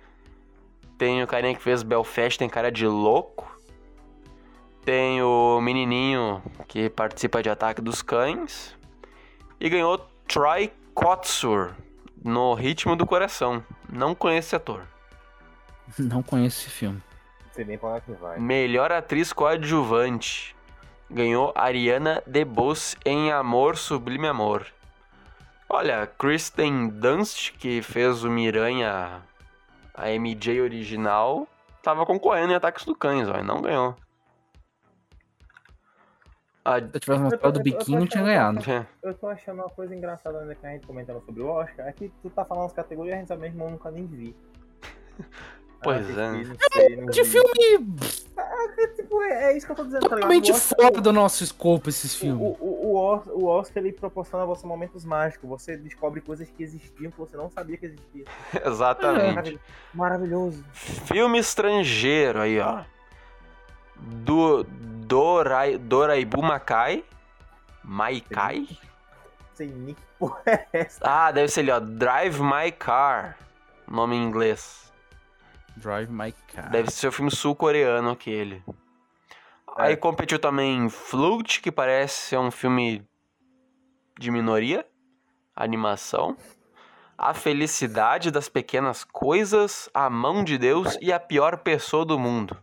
Tem 0.97 1.21
o 1.23 1.27
carinha 1.27 1.55
que 1.55 1.61
fez 1.61 1.83
Belfast, 1.83 2.37
tem 2.37 2.49
cara 2.49 2.71
de 2.71 2.87
louco. 2.87 3.59
Tem 4.83 5.21
o 5.21 5.59
menininho 5.61 6.41
que 6.67 6.89
participa 6.89 7.43
de 7.43 7.49
Ataque 7.49 7.81
dos 7.81 8.01
Cães. 8.01 8.75
E 9.59 9.69
ganhou 9.69 9.97
Troy 10.27 10.71
Kotsur 10.93 11.73
no 12.23 12.53
Ritmo 12.53 12.95
do 12.95 13.05
Coração. 13.05 13.63
Não 13.91 14.15
conheço 14.15 14.49
esse 14.49 14.55
ator. 14.55 14.87
Não 15.97 16.23
conheço 16.23 16.61
esse 16.61 16.69
filme. 16.69 17.01
Não 17.57 17.65
sei 17.65 17.65
nem 17.65 17.77
pra 17.77 17.89
onde 17.89 17.97
é 17.97 18.01
que 18.01 18.11
vai. 18.11 18.39
Melhor 18.39 18.91
atriz 18.91 19.33
coadjuvante. 19.33 20.55
Ganhou 21.09 21.51
Ariana 21.55 22.21
DeBose 22.27 22.95
em 23.03 23.31
Amor 23.31 23.77
Sublime 23.77 24.27
Amor. 24.27 24.67
Olha, 25.67 26.05
Kristen 26.05 26.89
Dunst, 26.89 27.53
que 27.57 27.81
fez 27.81 28.23
o 28.23 28.29
Miranha, 28.29 29.23
a 29.93 30.09
MJ 30.09 30.61
original, 30.61 31.47
tava 31.81 32.05
concorrendo 32.05 32.53
em 32.53 32.55
Ataques 32.55 32.85
do 32.85 32.95
Cães, 32.95 33.27
ó, 33.27 33.39
e 33.39 33.43
não 33.43 33.61
ganhou. 33.61 33.95
A... 36.63 36.79
Se 36.79 36.89
eu 36.93 36.99
tivesse 36.99 37.21
mostrado 37.21 37.59
o 37.59 37.63
biquíni, 37.63 38.01
eu 38.01 38.07
tinha 38.07 38.23
ganhado. 38.23 38.59
Eu 39.01 39.13
tô 39.15 39.27
achando 39.27 39.61
uma 39.61 39.69
coisa 39.69 39.95
engraçada 39.95 40.39
ainda 40.39 40.53
que 40.53 40.65
a 40.65 40.69
gente 40.69 40.85
comentando 40.85 41.25
sobre 41.25 41.41
o 41.41 41.47
Oscar, 41.47 41.87
é 41.87 41.91
que 41.91 42.09
tu 42.21 42.29
tá 42.29 42.45
falando 42.45 42.67
as 42.67 42.73
categorias 42.73 43.13
e 43.13 43.15
a 43.15 43.19
gente 43.19 43.27
sabe 43.29 43.41
mesmo, 43.41 43.63
eu 43.63 43.71
nunca 43.71 43.89
nem 43.89 44.05
vi. 44.05 44.35
Pois 45.81 46.05
Ah, 46.17 46.21
é. 46.21 46.43
sei, 46.73 46.95
não 46.97 47.05
De 47.07 47.23
filme 47.25 47.49
É, 48.77 48.87
tipo, 48.87 49.21
é, 49.23 49.43
é 49.53 49.57
isso 49.57 49.65
que 49.65 49.71
eu 49.71 49.75
tô 49.75 49.83
dizendo, 49.85 50.01
tá 50.03 50.09
totalmente 50.09 50.51
Oscar- 50.51 50.77
fora 50.89 51.01
do 51.01 51.11
nosso 51.13 51.43
escopo 51.43 51.89
esses 51.89 52.13
filmes. 52.15 52.39
o, 52.59 52.65
o, 52.65 53.21
o 53.33 53.45
Oscar 53.47 53.83
ele 53.83 53.93
proporciona 53.93 54.43
a 54.43 54.47
você 54.47 54.65
momentos 54.67 55.03
mágicos. 55.05 55.49
Você 55.49 55.75
descobre 55.77 56.21
coisas 56.21 56.49
que 56.49 56.63
existiam 56.63 57.11
que 57.11 57.17
você 57.17 57.35
não 57.37 57.49
sabia 57.49 57.77
que 57.77 57.85
existiam. 57.87 58.25
Exatamente. 58.65 59.59
Maravilhoso. 59.93 60.63
Filme 60.73 61.39
estrangeiro 61.39 62.41
aí, 62.41 62.59
ó. 62.59 62.83
Do 63.95 64.63
Dorai, 64.63 65.77
Doraibu 65.77 66.41
Makai. 66.43 67.03
Maikai? 67.83 68.67
Sem 69.53 69.69
nem 69.69 69.95
que 69.95 70.01
porra 70.19 70.41
é 70.45 70.67
essa. 70.73 70.99
Ah, 71.01 71.31
deve 71.31 71.47
ser 71.47 71.61
ali, 71.61 71.71
ó. 71.71 71.79
Drive 71.79 72.39
My 72.41 72.71
Car. 72.71 73.37
Nome 73.87 74.15
em 74.15 74.23
inglês. 74.23 74.86
Drive 75.77 76.09
My 76.09 76.33
Car. 76.53 76.69
Deve 76.69 76.91
ser 76.91 77.07
o 77.07 77.11
filme 77.11 77.31
sul-coreano 77.31 78.09
aquele. 78.09 78.63
Aí 79.77 79.95
competiu 79.95 80.39
também 80.39 80.89
Flute, 80.89 81.61
que 81.61 81.71
parece 81.71 82.29
ser 82.29 82.37
um 82.37 82.49
filme 82.49 83.07
de 84.19 84.31
minoria. 84.31 84.85
Animação. 85.55 86.35
A 87.17 87.33
Felicidade 87.33 88.29
das 88.29 88.49
Pequenas 88.49 89.03
Coisas, 89.03 89.89
A 89.93 90.09
Mão 90.09 90.43
de 90.43 90.57
Deus 90.57 90.97
e 91.01 91.11
A 91.13 91.19
Pior 91.19 91.57
Pessoa 91.57 92.05
do 92.05 92.17
Mundo. 92.17 92.57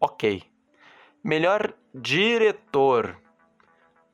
Ok. 0.00 0.42
Melhor 1.22 1.74
diretor. 1.94 3.16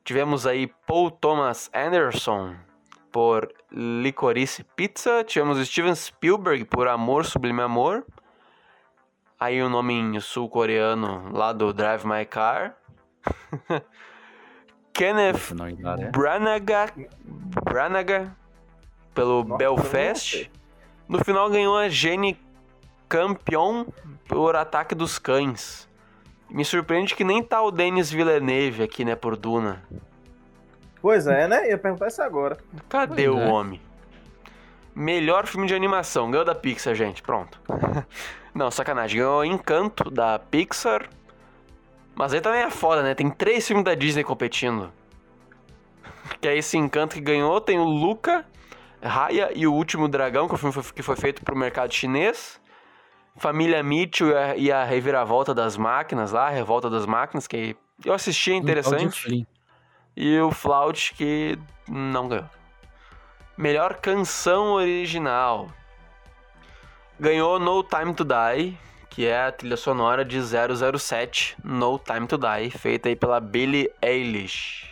Tivemos 0.03 0.45
aí 0.45 0.67
Paul 0.85 1.11
Thomas 1.11 1.69
Anderson 1.73 2.66
por 3.17 3.51
Licorice 3.71 4.63
Pizza. 4.63 5.23
Tivemos 5.23 5.57
Steven 5.67 5.95
Spielberg 5.95 6.65
por 6.65 6.87
Amor 6.87 7.25
Sublime 7.25 7.63
Amor. 7.63 8.05
Aí 9.39 9.59
o 9.59 9.67
nome 9.67 9.95
em 9.95 10.19
sul-coreano 10.19 11.31
lá 11.33 11.51
do 11.51 11.73
Drive 11.73 12.05
My 12.05 12.23
Car. 12.27 12.77
Kenneth 14.93 15.51
não, 15.55 15.65
né? 15.95 16.11
Branagh, 16.11 17.09
Branagh 17.63 18.31
pelo 19.15 19.43
Nossa, 19.43 19.57
Belfast. 19.57 20.51
No 21.09 21.17
final 21.25 21.49
ganhou 21.49 21.75
a 21.75 21.89
Jenny 21.89 22.39
Campion 23.09 23.87
por 24.27 24.55
Ataque 24.55 24.93
dos 24.93 25.17
Cães. 25.17 25.89
Me 26.51 26.63
surpreende 26.63 27.15
que 27.15 27.23
nem 27.23 27.41
tá 27.41 27.63
o 27.63 27.71
Denis 27.71 28.11
Villeneuve 28.11 28.83
aqui, 28.83 29.03
né, 29.03 29.15
por 29.15 29.35
Duna. 29.35 29.83
Pois 31.07 31.25
é, 31.25 31.47
né? 31.47 31.67
Eu 31.67 31.69
ia 31.69 31.77
perguntar 31.77 32.07
isso 32.09 32.21
agora. 32.21 32.57
Cadê 32.89 33.29
Pois 33.29 33.37
o 33.37 33.39
é. 33.39 33.47
homem? 33.47 33.79
Melhor 34.93 35.47
filme 35.47 35.65
de 35.65 35.73
animação, 35.73 36.29
ganhou 36.29 36.43
da 36.43 36.53
Pixar, 36.53 36.93
gente, 36.95 37.21
pronto. 37.21 37.57
Não, 38.53 38.69
sacanagem, 38.69 39.19
ganhou 39.19 39.45
Encanto 39.45 40.11
da 40.11 40.37
Pixar. 40.37 41.07
Mas 42.13 42.33
aí 42.33 42.41
também 42.41 42.59
é 42.61 42.69
foda, 42.69 43.01
né? 43.03 43.15
Tem 43.15 43.29
três 43.29 43.65
filmes 43.65 43.85
da 43.85 43.95
Disney 43.95 44.21
competindo. 44.25 44.91
Que 46.41 46.49
é 46.49 46.57
esse 46.57 46.77
Encanto 46.77 47.15
que 47.15 47.21
ganhou, 47.21 47.61
tem 47.61 47.79
o 47.79 47.85
Luca, 47.85 48.43
Raya 49.01 49.49
e 49.55 49.65
o 49.65 49.71
Último 49.73 50.09
Dragão, 50.09 50.45
que 50.45 50.55
é 50.55 50.55
o 50.55 50.57
filme 50.57 50.73
foi- 50.73 50.93
que 50.93 51.01
foi 51.01 51.15
feito 51.15 51.41
pro 51.41 51.55
mercado 51.55 51.93
chinês. 51.93 52.59
Família 53.37 53.81
Mitchell 53.81 54.31
e 54.31 54.35
a, 54.35 54.57
e 54.57 54.71
a 54.73 54.83
Reviravolta 54.83 55.53
das 55.55 55.77
Máquinas 55.77 56.33
lá, 56.33 56.47
a 56.47 56.49
Revolta 56.49 56.89
das 56.89 57.05
Máquinas, 57.05 57.47
que 57.47 57.77
eu 58.03 58.13
assisti, 58.13 58.51
é 58.51 58.55
Um 58.55 58.57
de 58.57 58.63
interessante. 58.63 59.47
E 60.19 60.39
o 60.39 60.49
Flout 60.51 61.13
que 61.13 61.59
não 61.87 62.27
ganhou. 62.27 62.49
Melhor 63.55 63.97
canção 63.97 64.73
original. 64.73 65.69
Ganhou 67.19 67.59
No 67.59 67.83
Time 67.83 68.15
to 68.15 68.23
Die, 68.25 68.75
que 69.11 69.27
é 69.27 69.45
a 69.45 69.51
trilha 69.51 69.77
sonora 69.77 70.25
de 70.25 70.39
007, 70.41 71.55
No 71.63 71.99
Time 71.99 72.25
to 72.25 72.35
Die, 72.35 72.71
feita 72.71 73.09
aí 73.09 73.15
pela 73.15 73.39
Billie 73.39 73.91
Eilish. 74.01 74.89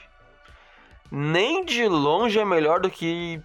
Nem 1.12 1.66
de 1.66 1.88
longe 1.88 2.38
é 2.40 2.46
melhor 2.46 2.80
do 2.80 2.90
que 2.92 3.42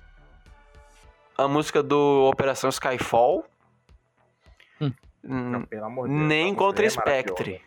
a 1.38 1.48
música 1.48 1.82
do 1.82 2.28
Operação 2.30 2.68
Skyfall. 2.68 3.46
Hum. 4.78 4.92
Hum, 5.24 5.50
Não, 5.50 5.62
pelo 5.62 5.86
amor 5.86 6.08
de 6.10 6.14
Deus. 6.14 6.28
nem 6.28 6.48
essa 6.48 6.56
Contra 6.58 6.84
música 6.84 7.00
é 7.00 7.20
Spectre. 7.22 7.62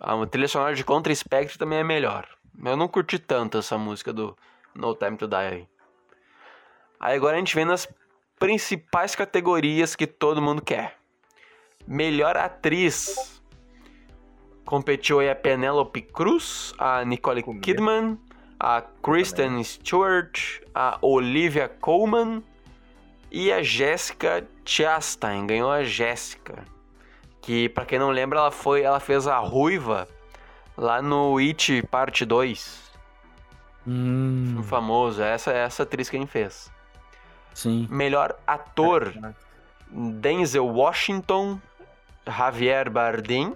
A 0.00 0.26
trilha 0.26 0.46
sonora 0.46 0.76
de 0.76 0.84
Contra 0.84 1.12
Spectre 1.12 1.58
também 1.58 1.80
é 1.80 1.84
melhor. 1.84 2.37
Eu 2.64 2.76
não 2.76 2.88
curti 2.88 3.18
tanto 3.18 3.58
essa 3.58 3.78
música 3.78 4.12
do 4.12 4.36
No 4.74 4.94
Time 4.94 5.16
to 5.16 5.28
Die 5.28 5.36
aí. 5.36 5.68
Aí 6.98 7.16
agora 7.16 7.36
a 7.36 7.38
gente 7.38 7.54
vem 7.54 7.64
nas 7.64 7.88
principais 8.38 9.14
categorias 9.14 9.94
que 9.94 10.06
todo 10.06 10.42
mundo 10.42 10.60
quer. 10.60 10.96
Melhor 11.86 12.36
atriz. 12.36 13.40
Competiu 14.64 15.20
aí 15.20 15.30
a 15.30 15.36
Penelope 15.36 16.02
Cruz, 16.02 16.74
a 16.78 17.04
Nicole. 17.04 17.42
Kidman, 17.60 18.18
a 18.58 18.82
Kristen 19.02 19.62
Stewart, 19.62 20.60
a 20.74 20.98
Olivia 21.00 21.68
Colman 21.68 22.42
e 23.30 23.52
a 23.52 23.62
Jessica 23.62 24.46
Chastain. 24.64 25.46
Ganhou 25.46 25.70
a 25.70 25.84
Jessica. 25.84 26.64
Que, 27.40 27.68
pra 27.68 27.86
quem 27.86 27.98
não 27.98 28.10
lembra, 28.10 28.40
ela 28.40 28.50
foi, 28.50 28.82
ela 28.82 29.00
fez 29.00 29.26
a 29.28 29.38
Ruiva 29.38 30.08
lá 30.78 31.02
no 31.02 31.36
It 31.38 31.82
Parte 31.90 32.24
2. 32.24 32.88
Hum, 33.86 34.56
O 34.58 34.62
famoso, 34.62 35.20
essa 35.22 35.50
é 35.52 35.58
essa 35.58 35.82
atriz 35.82 36.08
que 36.08 36.16
a 36.16 36.20
gente 36.20 36.30
fez. 36.30 36.70
sim. 37.52 37.86
Melhor 37.90 38.38
ator? 38.46 39.12
Denzel 39.90 40.66
Washington, 40.66 41.60
Javier 42.26 42.88
Bardem, 42.90 43.54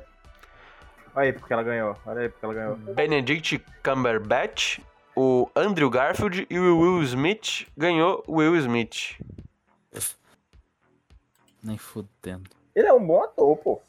Olha 1.15 1.27
aí 1.27 1.33
porque 1.35 1.53
ela 1.53 1.63
ganhou. 1.63 1.95
Olha 2.07 2.23
aí 2.23 2.29
porque 2.31 2.43
ela 2.45 2.55
ganhou. 2.55 2.77
Benedict 2.95 3.63
Cumberbatch, 3.85 4.79
o 5.15 5.47
Andrew 5.55 5.91
Garfield 5.91 6.47
e 6.49 6.59
o 6.59 6.79
Will 6.81 7.03
Smith. 7.03 7.67
Ganhou 7.77 8.25
o 8.27 8.37
Will 8.39 8.57
Smith. 8.57 9.21
Nem 11.63 11.77
fudendo. 11.77 12.49
Ele 12.75 12.87
é 12.89 12.93
um 12.95 13.07
bom 13.07 13.23
ator, 13.23 13.57
pô. 13.59 13.83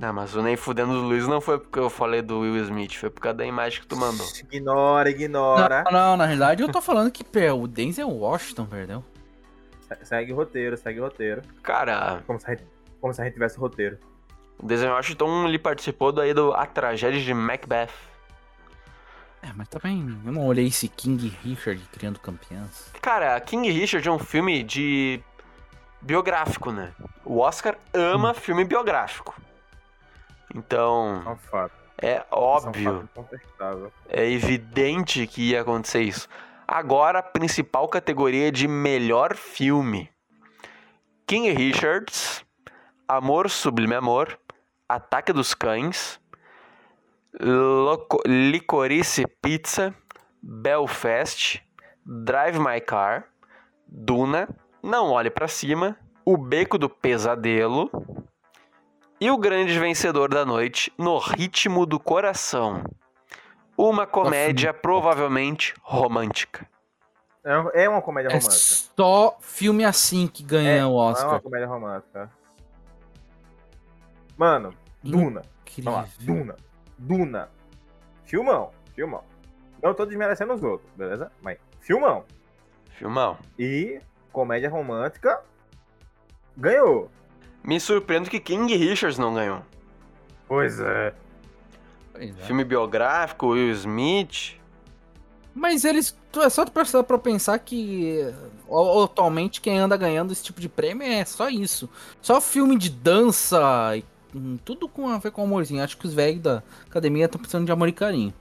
Não, 0.00 0.14
mas 0.14 0.34
o 0.34 0.40
nem 0.42 0.56
fudendo 0.56 0.94
do 0.94 1.00
Luiz 1.02 1.28
não 1.28 1.42
foi 1.42 1.58
porque 1.58 1.78
eu 1.78 1.90
falei 1.90 2.22
do 2.22 2.40
Will 2.40 2.56
Smith, 2.64 2.94
foi 2.96 3.10
por 3.10 3.20
causa 3.20 3.36
da 3.38 3.44
imagem 3.44 3.82
que 3.82 3.86
tu 3.86 3.96
mandou. 3.98 4.26
Ignora, 4.50 5.10
ignora. 5.10 5.84
Não, 5.84 5.92
não, 5.92 6.16
na 6.16 6.24
realidade 6.24 6.62
eu 6.62 6.72
tô 6.72 6.80
falando 6.80 7.10
que 7.10 7.22
o 7.54 7.66
Denzel 7.68 8.08
Washington 8.08 8.64
perdeu. 8.64 9.04
Se- 9.82 10.06
Segue 10.06 10.32
o 10.32 10.36
roteiro, 10.36 10.74
segue 10.78 11.00
o 11.00 11.02
roteiro. 11.02 11.42
Cara, 11.62 12.22
Como 12.26 12.40
se 12.40 12.46
a 12.46 12.50
gente, 12.50 12.64
como 12.98 13.12
se 13.12 13.20
a 13.20 13.24
gente 13.24 13.34
tivesse 13.34 13.58
roteiro. 13.58 13.98
o 14.58 14.66
Denzel 14.66 14.90
Washington 14.90 15.46
ele 15.46 15.58
participou 15.58 16.10
daí 16.12 16.32
do 16.32 16.54
A 16.54 16.64
Tragédia 16.64 17.20
de 17.20 17.34
Macbeth. 17.34 17.90
É, 19.42 19.48
mas 19.54 19.68
também 19.68 20.18
eu 20.24 20.32
não 20.32 20.46
olhei 20.46 20.66
esse 20.68 20.88
King 20.88 21.28
Richard 21.42 21.82
criando 21.92 22.18
campeãs. 22.20 22.90
Cara, 23.02 23.38
King 23.40 23.70
Richard 23.70 24.06
é 24.08 24.10
um 24.12 24.18
filme 24.18 24.62
de 24.62 25.20
biográfico, 26.00 26.70
né? 26.72 26.92
O 27.24 27.38
Oscar 27.40 27.76
ama 27.92 28.32
filme 28.32 28.64
biográfico. 28.64 29.34
Então, 30.54 31.22
É 31.26 31.28
um 31.30 31.36
fato. 31.36 31.72
é 32.02 32.08
é 32.12 32.26
óbvio, 32.30 33.02
incontestável. 33.12 33.92
é 34.08 34.28
evidente 34.30 35.26
que 35.26 35.50
ia 35.50 35.60
acontecer 35.62 36.02
isso. 36.02 36.28
Agora, 36.66 37.18
a 37.18 37.22
principal 37.22 37.88
categoria 37.88 38.50
de 38.52 38.66
melhor 38.68 39.34
filme. 39.36 40.10
King 41.26 41.50
Richards, 41.52 42.44
Amor 43.08 43.48
Sublime 43.50 43.94
Amor, 43.94 44.38
Ataque 44.88 45.32
dos 45.32 45.54
Cães, 45.54 46.20
Loco- 47.40 48.22
Licorice 48.26 49.24
Pizza, 49.40 49.94
Belfast, 50.42 51.62
Drive 52.04 52.58
My 52.58 52.80
Car, 52.80 53.26
Duna, 53.86 54.48
Não 54.82 55.10
Olhe 55.10 55.30
Pra 55.30 55.46
Cima, 55.48 55.96
O 56.24 56.36
Beco 56.36 56.76
do 56.78 56.88
Pesadelo 56.88 57.90
e 59.20 59.30
o 59.30 59.36
grande 59.38 59.78
vencedor 59.78 60.28
da 60.30 60.44
noite, 60.44 60.92
No 60.96 61.18
Ritmo 61.18 61.84
do 61.86 61.98
Coração. 62.00 62.82
Uma 63.76 64.06
comédia 64.06 64.72
provavelmente 64.74 65.74
romântica. 65.82 66.66
É 67.44 67.84
É 67.84 67.88
uma 67.88 68.02
comédia 68.02 68.28
É 68.28 68.32
romântica. 68.32 68.52
só 68.96 69.36
filme 69.40 69.84
assim 69.84 70.26
que 70.26 70.42
ganha 70.42 70.70
É, 70.70 70.84
o 70.84 70.88
Não 70.90 70.98
é 70.98 71.02
uma 71.02 71.10
Oscar. 71.12 71.40
comédia 71.40 71.66
romântica. 71.66 72.30
Mano, 74.36 74.74
Duna. 75.02 75.42
Incrível. 75.62 75.92
Vamos 75.92 76.08
lá, 76.08 76.14
Duna. 76.20 76.56
Duna. 76.98 77.48
Filmão. 78.24 78.70
Filmão. 78.94 79.24
Não 79.82 79.94
tô 79.94 80.04
desmerecendo 80.04 80.52
os 80.52 80.62
outros, 80.62 80.90
beleza? 80.94 81.32
Mas 81.42 81.58
filmão. 81.80 82.24
Filmão. 82.98 83.38
E 83.58 84.00
comédia 84.32 84.68
romântica 84.68 85.40
ganhou. 86.56 87.10
Me 87.62 87.78
surpreendo 87.78 88.30
que 88.30 88.40
King 88.40 88.74
Richards 88.76 89.18
não 89.18 89.34
ganhou. 89.34 89.62
Pois 90.48 90.80
é. 90.80 91.14
Pois 92.12 92.38
é. 92.38 92.42
Filme 92.42 92.64
biográfico, 92.64 93.48
Will 93.48 93.70
Smith. 93.72 94.58
Mas 95.54 95.84
eles. 95.84 96.16
É 96.36 96.48
só 96.48 96.64
tu 96.64 96.72
prestar 96.72 97.02
pra 97.02 97.18
pensar 97.18 97.58
que 97.58 98.32
atualmente 99.02 99.60
quem 99.60 99.78
anda 99.78 99.96
ganhando 99.96 100.32
esse 100.32 100.44
tipo 100.44 100.60
de 100.60 100.68
prêmio 100.68 101.06
é 101.06 101.24
só 101.24 101.48
isso. 101.48 101.90
Só 102.22 102.40
filme 102.40 102.78
de 102.78 102.88
dança 102.88 103.60
e 103.96 104.04
tudo 104.64 104.88
com 104.88 105.08
a 105.08 105.18
ver 105.18 105.32
com 105.32 105.42
amorzinho. 105.42 105.82
Acho 105.82 105.98
que 105.98 106.06
os 106.06 106.14
velhos 106.14 106.40
da 106.40 106.62
academia 106.88 107.24
estão 107.24 107.40
precisando 107.40 107.66
de 107.66 107.72
amor 107.72 107.88
e 107.88 107.92
carinho. 107.92 108.32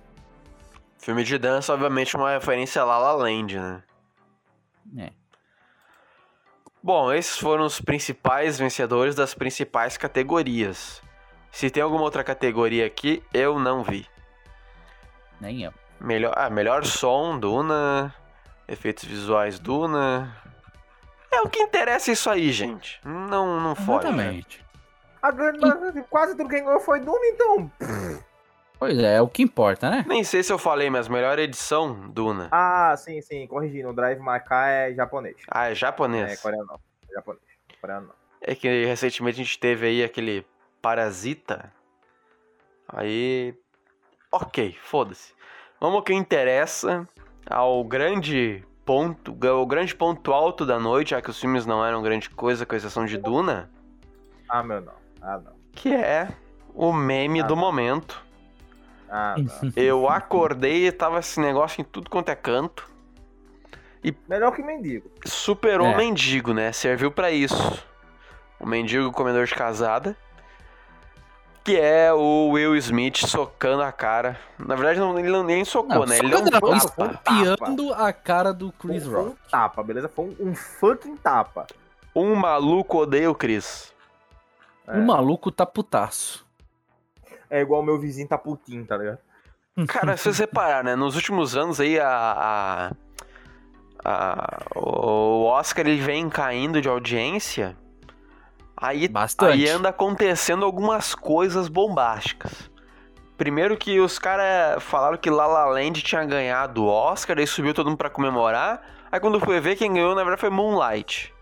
Filme 0.99 1.23
de 1.23 1.37
dança, 1.37 1.73
obviamente, 1.73 2.15
uma 2.15 2.31
referência 2.31 2.81
a 2.81 2.85
La 2.85 2.97
La 2.99 3.13
Land, 3.13 3.57
né? 3.57 3.83
É. 4.97 5.11
Bom, 6.81 7.11
esses 7.11 7.37
foram 7.37 7.65
os 7.65 7.81
principais 7.81 8.57
vencedores 8.57 9.13
das 9.13 9.33
principais 9.33 9.97
categorias. 9.97 11.01
Se 11.51 11.69
tem 11.69 11.83
alguma 11.83 12.03
outra 12.03 12.23
categoria 12.23 12.85
aqui, 12.85 13.21
eu 13.33 13.59
não 13.59 13.83
vi. 13.83 14.07
Nem 15.41 15.63
eu. 15.63 15.73
Melhor, 15.99 16.33
ah, 16.37 16.49
melhor 16.49 16.85
som, 16.85 17.37
Duna. 17.37 18.13
Efeitos 18.67 19.03
visuais, 19.03 19.59
Duna. 19.59 20.33
É 21.31 21.41
o 21.41 21.49
que 21.49 21.59
interessa 21.59 22.11
isso 22.11 22.29
aí, 22.29 22.51
gente. 22.51 22.99
Não, 23.03 23.59
não 23.59 23.75
foge. 23.75 24.07
né? 24.07 24.11
Exatamente. 24.13 24.65
A 25.21 25.31
grande, 25.31 26.01
quase 26.09 26.35
tudo 26.35 26.49
quem 26.49 26.63
ganhou 26.63 26.79
foi 26.79 27.01
Duna, 27.01 27.25
então. 27.25 27.71
Pois 28.79 28.97
é, 28.97 29.15
é 29.17 29.21
o 29.21 29.27
que 29.27 29.43
importa, 29.43 29.89
né? 29.89 30.05
Nem 30.07 30.23
sei 30.23 30.41
se 30.41 30.53
eu 30.53 30.57
falei, 30.57 30.89
mas 30.89 31.09
melhor 31.09 31.37
edição, 31.37 32.09
Duna. 32.09 32.47
Ah, 32.49 32.95
sim, 32.97 33.21
sim. 33.21 33.45
Corrigindo. 33.45 33.89
O 33.89 33.93
Drive 33.93 34.19
My 34.21 34.39
Car 34.39 34.69
é 34.69 34.93
japonês. 34.93 35.35
Ah, 35.51 35.67
é 35.67 35.71
É 35.71 35.75
japonês. 35.75 36.41
coreano 36.41 36.65
não. 36.65 36.79
É 37.09 37.13
japonês. 37.15 37.43
Coreano 37.81 38.07
não. 38.07 38.13
É 38.41 38.55
que 38.55 38.85
recentemente 38.85 39.41
a 39.41 39.43
gente 39.43 39.59
teve 39.59 39.85
aí 39.85 40.01
aquele 40.03 40.45
Parasita. 40.81 41.73
Aí. 42.87 43.53
Ok, 44.31 44.77
foda-se. 44.81 45.33
Vamos 45.79 45.97
ao 45.97 46.03
que 46.03 46.13
interessa. 46.13 47.05
Ao 47.49 47.83
grande 47.83 48.63
ponto. 48.85 49.31
O 49.33 49.65
grande 49.65 49.93
ponto 49.93 50.31
alto 50.31 50.65
da 50.65 50.79
noite, 50.79 51.09
já 51.11 51.21
que 51.21 51.29
os 51.29 51.39
filmes 51.39 51.65
não 51.65 51.85
eram 51.85 52.01
grande 52.01 52.29
coisa, 52.29 52.65
com 52.65 52.75
exceção 52.75 53.05
de 53.05 53.17
Duna. 53.17 53.69
Ah, 54.47 54.63
meu 54.63 54.79
não. 54.79 54.93
Ah, 55.21 55.37
não. 55.37 55.53
Que 55.73 55.93
é 55.93 56.29
o 56.73 56.93
meme 56.93 57.41
Ah, 57.41 57.45
do 57.45 57.55
não. 57.55 57.61
momento. 57.61 58.23
Ah, 59.09 59.35
não. 59.37 59.71
Eu 59.75 60.07
acordei 60.09 60.87
e 60.87 60.91
tava 60.91 61.19
esse 61.19 61.39
negócio 61.39 61.81
em 61.81 61.83
tudo 61.83 62.09
quanto 62.09 62.29
é 62.29 62.35
canto. 62.35 62.87
Melhor 64.27 64.55
que 64.55 64.61
mendigo. 64.61 65.09
Superou 65.25 65.87
É. 65.87 65.93
o 65.93 65.97
mendigo, 65.97 66.53
né? 66.53 66.71
Serviu 66.71 67.11
pra 67.11 67.31
isso. 67.31 67.83
O 68.59 68.65
mendigo 68.65 69.11
comedor 69.11 69.45
de 69.45 69.53
casada. 69.55 70.15
Que 71.63 71.77
é 71.77 72.11
o 72.13 72.49
Will 72.51 72.75
Smith 72.77 73.17
socando 73.27 73.83
a 73.83 73.91
cara. 73.91 74.39
Na 74.57 74.75
verdade, 74.75 74.99
não, 74.99 75.19
ele 75.19 75.29
não 75.29 75.43
nem 75.43 75.65
socou, 75.65 76.05
né? 76.05 76.17
Ele 76.19 76.29
deu 76.29 76.39
um 76.39 76.43
não, 76.45 76.79
tapa. 76.79 77.19
Espiando 77.43 77.93
a 77.93 78.13
cara 78.13 78.53
do 78.53 78.71
Chris 78.71 79.03
Foi 79.05 79.13
um 79.13 79.23
Rock. 79.25 79.37
tapa, 79.51 79.83
beleza? 79.83 80.07
Foi 80.07 80.25
um, 80.39 80.49
um 80.49 80.55
fucking 80.55 81.17
tapa. 81.17 81.67
Um 82.15 82.33
maluco 82.35 82.99
odeia 82.99 83.29
o 83.29 83.35
Chris. 83.35 83.93
É. 84.87 84.97
O 84.97 85.01
maluco 85.05 85.51
tá 85.51 85.65
putaço. 85.65 86.45
É 87.49 87.61
igual 87.61 87.81
o 87.81 87.85
meu 87.85 87.99
vizinho 87.99 88.27
tá 88.27 88.37
putinho, 88.37 88.85
tá 88.85 88.97
ligado? 88.97 89.19
Cara, 89.87 90.17
se 90.17 90.31
você 90.33 90.43
reparar, 90.43 90.83
né? 90.83 90.95
Nos 90.95 91.15
últimos 91.15 91.55
anos 91.55 91.79
aí, 91.79 91.99
a, 91.99 92.07
a- 92.09 92.91
a- 94.03 94.65
o 94.75 95.45
Oscar 95.45 95.87
ele 95.87 96.01
vem 96.01 96.29
caindo 96.29 96.81
de 96.81 96.87
audiência. 96.89 97.75
Aí, 98.75 99.07
Bastante. 99.07 99.51
aí 99.53 99.69
anda 99.69 99.89
acontecendo 99.89 100.63
algumas 100.65 101.13
coisas 101.13 101.67
bombásticas. 101.67 102.69
Primeiro 103.37 103.77
que 103.77 103.99
os 103.99 104.19
caras 104.19 104.81
falaram 104.83 105.17
que 105.17 105.29
La 105.29 105.47
La 105.47 105.65
Land 105.65 106.01
tinha 106.01 106.23
ganhado 106.25 106.83
o 106.83 106.87
Oscar, 106.87 107.37
aí 107.37 107.47
subiu 107.47 107.73
todo 107.73 107.87
mundo 107.89 107.97
pra 107.97 108.09
comemorar. 108.09 108.81
Aí 109.11 109.19
quando 109.19 109.39
foi 109.39 109.59
ver, 109.59 109.75
quem 109.75 109.93
ganhou 109.93 110.13
na 110.13 110.23
verdade 110.23 110.41
foi 110.41 110.49
Moonlight. 110.49 111.33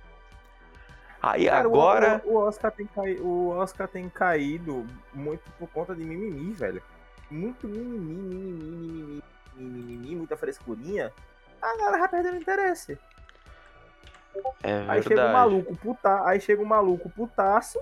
Aí 1.21 1.45
Cara, 1.45 1.65
agora... 1.65 2.21
O, 2.25 2.33
o 2.33 2.35
Oscar 2.37 2.71
tem 2.71 2.85
cai- 2.87 3.17
o 3.19 3.49
Oscar 3.49 3.87
tem 3.87 4.07
caído 4.09 4.85
muito 5.13 5.49
por 5.57 5.67
conta 5.69 5.95
de 5.95 6.03
mimimi, 6.03 6.53
velho. 6.53 6.81
Muito 7.29 7.67
mimimi, 7.67 8.15
mimimi, 8.15 8.61
mimimi, 8.61 9.23
mimimi, 9.55 10.15
muita 10.15 10.37
frescurinha. 10.37 11.11
A 11.61 11.75
galera 11.77 11.97
vai 11.99 12.07
perdendo 12.09 12.37
interesse. 12.37 12.97
É 14.63 14.85
Aí 14.87 15.01
chega 15.01 15.27
um 15.27 15.33
maluco 15.33 15.75
puta, 15.75 16.23
aí 16.27 16.39
chega 16.39 16.61
um 16.61 16.65
maluco 16.65 17.09
putaço, 17.09 17.79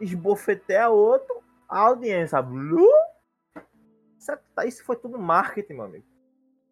esbofeteia 0.00 0.88
outro, 0.88 1.40
a 1.68 1.78
audiência 1.78 2.42
blue. 2.42 2.90
Isso, 4.18 4.32
é- 4.32 4.66
isso 4.66 4.84
foi 4.84 4.96
tudo 4.96 5.16
marketing, 5.18 5.74
meu 5.74 5.84
amigo. 5.84 6.04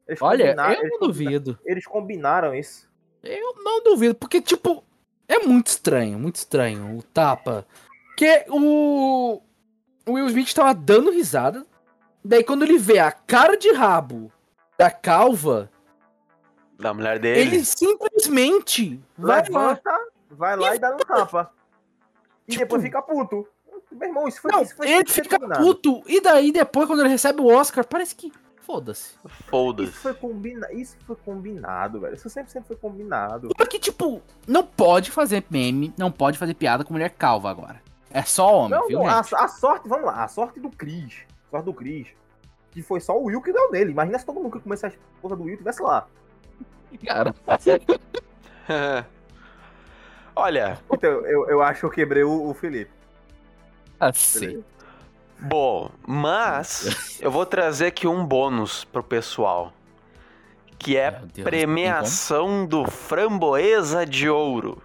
Eles 0.09 0.21
Olha, 0.21 0.45
combinaram- 0.47 0.73
eu 0.75 0.81
eles 0.81 0.91
não 0.91 0.99
combina- 0.99 1.13
duvido. 1.31 1.59
Eles 1.65 1.87
combinaram 1.87 2.55
isso. 2.55 2.91
Eu 3.23 3.55
não 3.63 3.83
duvido, 3.83 4.15
porque, 4.17 4.41
tipo, 4.41 4.85
é 5.29 5.39
muito 5.41 5.69
estranho, 5.69 6.19
muito 6.19 6.37
estranho 6.37 6.97
o 6.99 7.03
tapa. 7.03 7.67
Que 8.17 8.45
o. 8.49 9.41
O 10.09 10.13
Will 10.13 10.27
Smith 10.29 10.53
tava 10.55 10.73
dando 10.73 11.11
risada. 11.11 11.67
Daí, 12.25 12.45
quando 12.45 12.63
ele 12.65 12.79
vê 12.79 12.99
a 13.01 13.11
cara 13.11 13.57
de 13.57 13.73
rabo 13.73 14.31
da 14.79 14.91
calva, 14.91 15.69
Da 16.79 16.95
mulher 16.95 17.19
dele. 17.19 17.41
ele 17.41 17.65
simplesmente 17.65 19.01
vai 19.19 19.41
lá. 19.51 19.69
Levanta, 19.69 19.99
vai 20.31 20.57
lá 20.57 20.75
e 20.77 20.79
dá 20.79 20.95
um 20.95 20.99
tapa. 20.99 21.53
E 22.47 22.53
Tipo- 22.53 22.65
depois 22.65 22.83
fica 22.83 23.03
puto. 23.03 23.47
Meu 23.91 24.09
irmão, 24.09 24.29
isso 24.29 24.41
foi, 24.41 24.53
Não, 24.53 24.63
isso 24.63 24.77
foi 24.77 24.91
ele 24.91 25.09
fica 25.09 25.39
puto. 25.41 26.03
E 26.07 26.21
daí, 26.21 26.53
depois, 26.53 26.87
quando 26.87 27.01
ele 27.01 27.09
recebe 27.09 27.41
o 27.41 27.47
Oscar, 27.47 27.85
parece 27.87 28.15
que. 28.15 28.33
Foda-se. 28.67 29.15
Isso 29.25 29.43
Foda-se. 29.47 29.93
foi, 29.93 30.13
combina... 30.15 30.67
isso 30.73 30.97
foi 31.07 31.15
combinado, 31.17 32.01
velho. 32.01 32.15
Isso 32.17 32.29
sempre, 32.29 32.51
sempre 32.51 32.67
foi 32.67 32.77
combinado. 32.77 33.49
Porque, 33.57 33.79
tipo, 33.79 34.21
não 34.47 34.65
pode 34.67 35.11
fazer 35.13 35.45
meme, 35.49 35.95
não 35.97 36.11
pode 36.11 36.37
fazer 36.37 36.55
piada 36.55 36.83
com 36.85 36.93
mulher 36.93 37.11
calva 37.11 37.49
agora. 37.49 37.81
É 38.11 38.23
só 38.23 38.53
homem, 38.65 38.79
Não, 38.79 38.89
viu, 38.89 38.99
não, 38.99 39.07
a, 39.09 39.23
gente? 39.23 39.35
a 39.37 39.47
sorte, 39.47 39.89
vamos 39.89 40.07
lá, 40.07 40.25
a 40.25 40.29
sorte 40.29 40.59
do 40.59 40.69
Cris. 40.71 41.15
A 41.47 41.51
sorte 41.53 41.65
do 41.67 41.75
Cris. 41.75 42.09
Que 42.73 42.83
foi 42.83 42.99
só 43.01 43.17
o 43.17 43.25
Will 43.27 43.41
que 43.41 43.53
deu 43.53 43.71
nele. 43.71 43.93
Imagina 43.93 44.19
se 44.19 44.27
todo 44.27 44.41
mundo 44.41 44.51
que 44.53 44.61
começasse 44.61 44.97
a 44.97 45.21
porra 45.23 45.37
do 45.37 45.45
Will 45.45 45.57
tivesse 45.57 45.81
lá. 45.83 46.07
Cara, 47.05 47.35
Olha, 50.35 50.79
Então, 50.93 51.11
eu, 51.27 51.49
eu 51.49 51.63
acho 51.63 51.81
que 51.81 51.87
eu 51.87 51.91
quebrei 51.91 52.23
o, 52.25 52.49
o 52.51 52.55
Felipe. 52.55 52.91
assim. 54.01 54.63
Bom, 55.39 55.91
mas 56.07 57.19
eu 57.21 57.31
vou 57.31 57.45
trazer 57.45 57.87
aqui 57.87 58.07
um 58.07 58.25
bônus 58.25 58.85
pro 58.85 59.03
pessoal. 59.03 59.73
Que 60.79 60.97
é 60.97 61.11
Deus, 61.11 61.45
premiação 61.45 62.67
do 62.67 62.85
Framboesa 62.85 64.05
de 64.05 64.29
Ouro. 64.29 64.83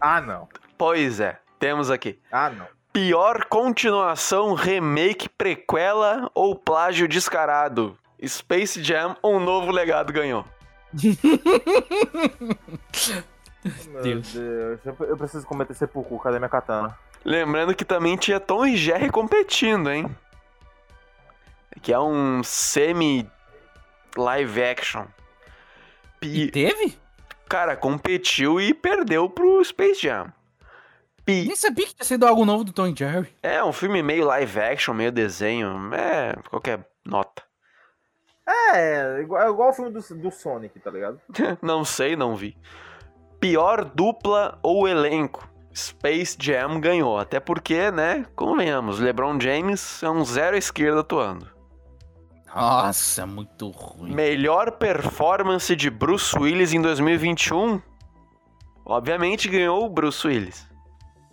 Ah, 0.00 0.20
não. 0.20 0.48
Pois 0.76 1.20
é, 1.20 1.38
temos 1.58 1.90
aqui. 1.90 2.18
Ah, 2.30 2.50
não. 2.50 2.66
Pior 2.92 3.44
continuação, 3.46 4.54
remake, 4.54 5.28
prequela 5.28 6.30
ou 6.34 6.54
plágio 6.54 7.08
descarado? 7.08 7.96
Space 8.24 8.82
Jam, 8.82 9.16
um 9.22 9.40
novo 9.40 9.70
legado 9.70 10.12
ganhou. 10.12 10.44
Meu 13.88 14.02
Deus. 14.02 14.32
Deus. 14.32 14.80
Eu, 14.84 15.06
eu 15.06 15.16
preciso 15.16 15.46
cometer 15.46 15.74
sepulcro. 15.74 16.18
Cadê 16.18 16.38
minha 16.38 16.48
katana? 16.48 16.96
Lembrando 17.24 17.74
que 17.74 17.84
também 17.84 18.16
tinha 18.16 18.40
Tom 18.40 18.66
e 18.66 18.76
Jerry 18.76 19.10
competindo, 19.10 19.90
hein? 19.90 20.06
Que 21.80 21.92
é 21.92 21.98
um 21.98 22.42
semi 22.42 23.28
live 24.16 24.62
action. 24.62 25.04
E 26.20 26.50
teve? 26.50 26.96
Cara, 27.48 27.76
competiu 27.76 28.60
e 28.60 28.72
perdeu 28.74 29.28
pro 29.28 29.62
Space 29.64 30.00
Jam. 30.00 30.32
Pi- 31.24 31.46
Nem 31.46 31.56
sabia 31.56 31.86
que 31.86 31.94
tinha 31.94 32.04
sido 32.04 32.26
algo 32.26 32.44
novo 32.44 32.64
do 32.64 32.72
Tom 32.72 32.86
e 32.88 32.94
Jerry. 32.96 33.28
É 33.42 33.62
um 33.62 33.72
filme 33.72 34.02
meio 34.02 34.24
live 34.26 34.60
action, 34.60 34.92
meio 34.94 35.12
desenho. 35.12 35.92
É, 35.94 36.34
qualquer 36.50 36.84
nota. 37.04 37.42
É, 38.74 39.20
igual, 39.20 39.42
é 39.42 39.48
igual 39.50 39.70
o 39.70 39.72
filme 39.72 39.90
do, 39.92 40.00
do 40.16 40.30
Sonic, 40.30 40.78
tá 40.80 40.90
ligado? 40.90 41.20
não 41.62 41.84
sei, 41.84 42.16
não 42.16 42.34
vi. 42.34 42.56
Pior 43.40 43.84
dupla 43.84 44.58
ou 44.62 44.88
elenco? 44.88 45.48
Space 45.74 46.36
Jam 46.40 46.80
ganhou. 46.80 47.18
Até 47.18 47.40
porque, 47.40 47.90
né, 47.90 48.26
convenhamos, 48.34 48.98
LeBron 48.98 49.40
James 49.40 50.02
é 50.02 50.10
um 50.10 50.24
zero 50.24 50.56
à 50.56 50.58
esquerda 50.58 51.00
atuando. 51.00 51.46
Nossa, 52.54 53.26
muito 53.26 53.70
ruim. 53.70 54.14
Melhor 54.14 54.72
performance 54.72 55.74
de 55.74 55.88
Bruce 55.88 56.38
Willis 56.38 56.74
em 56.74 56.82
2021? 56.82 57.80
Obviamente 58.84 59.48
ganhou 59.48 59.86
o 59.86 59.88
Bruce 59.88 60.26
Willis. 60.26 60.68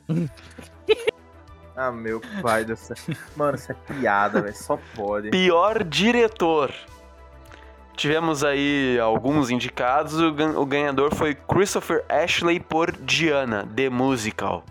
Ah, 1.82 1.94
meu 1.94 2.20
pai 2.42 2.66
do 2.66 2.76
céu. 2.76 2.94
Mano, 3.38 3.56
isso 3.56 3.72
é 3.72 3.76
piada, 3.76 4.42
velho. 4.42 4.54
Só 4.54 4.78
pode. 4.94 5.30
Pior 5.30 5.82
diretor. 5.86 6.74
Tivemos 8.00 8.46
aí 8.46 8.98
alguns 8.98 9.50
indicados. 9.50 10.18
O 10.22 10.32
gan- 10.32 10.58
o 10.58 10.66
ganhador 10.66 11.14
foi 11.14 11.36
Christopher 11.36 12.06
Ashley 12.08 12.58
por 12.58 12.94
Diana, 12.94 13.68
The 13.76 13.90
Musical. 13.90 14.64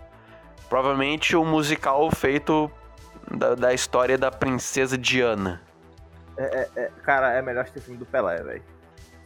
Provavelmente 0.67 1.35
o 1.35 1.45
musical 1.45 2.09
feito 2.09 2.71
da, 3.29 3.53
da 3.53 3.71
história 3.71 4.17
da 4.17 4.31
princesa 4.31 4.97
Diana. 4.97 5.61
É, 6.39 6.89
cara, 7.03 7.31
é 7.33 7.39
melhor 7.43 7.67
o 7.75 7.79
filme 7.79 7.99
do 7.99 8.05
Pelé, 8.07 8.41
velho. 8.41 8.63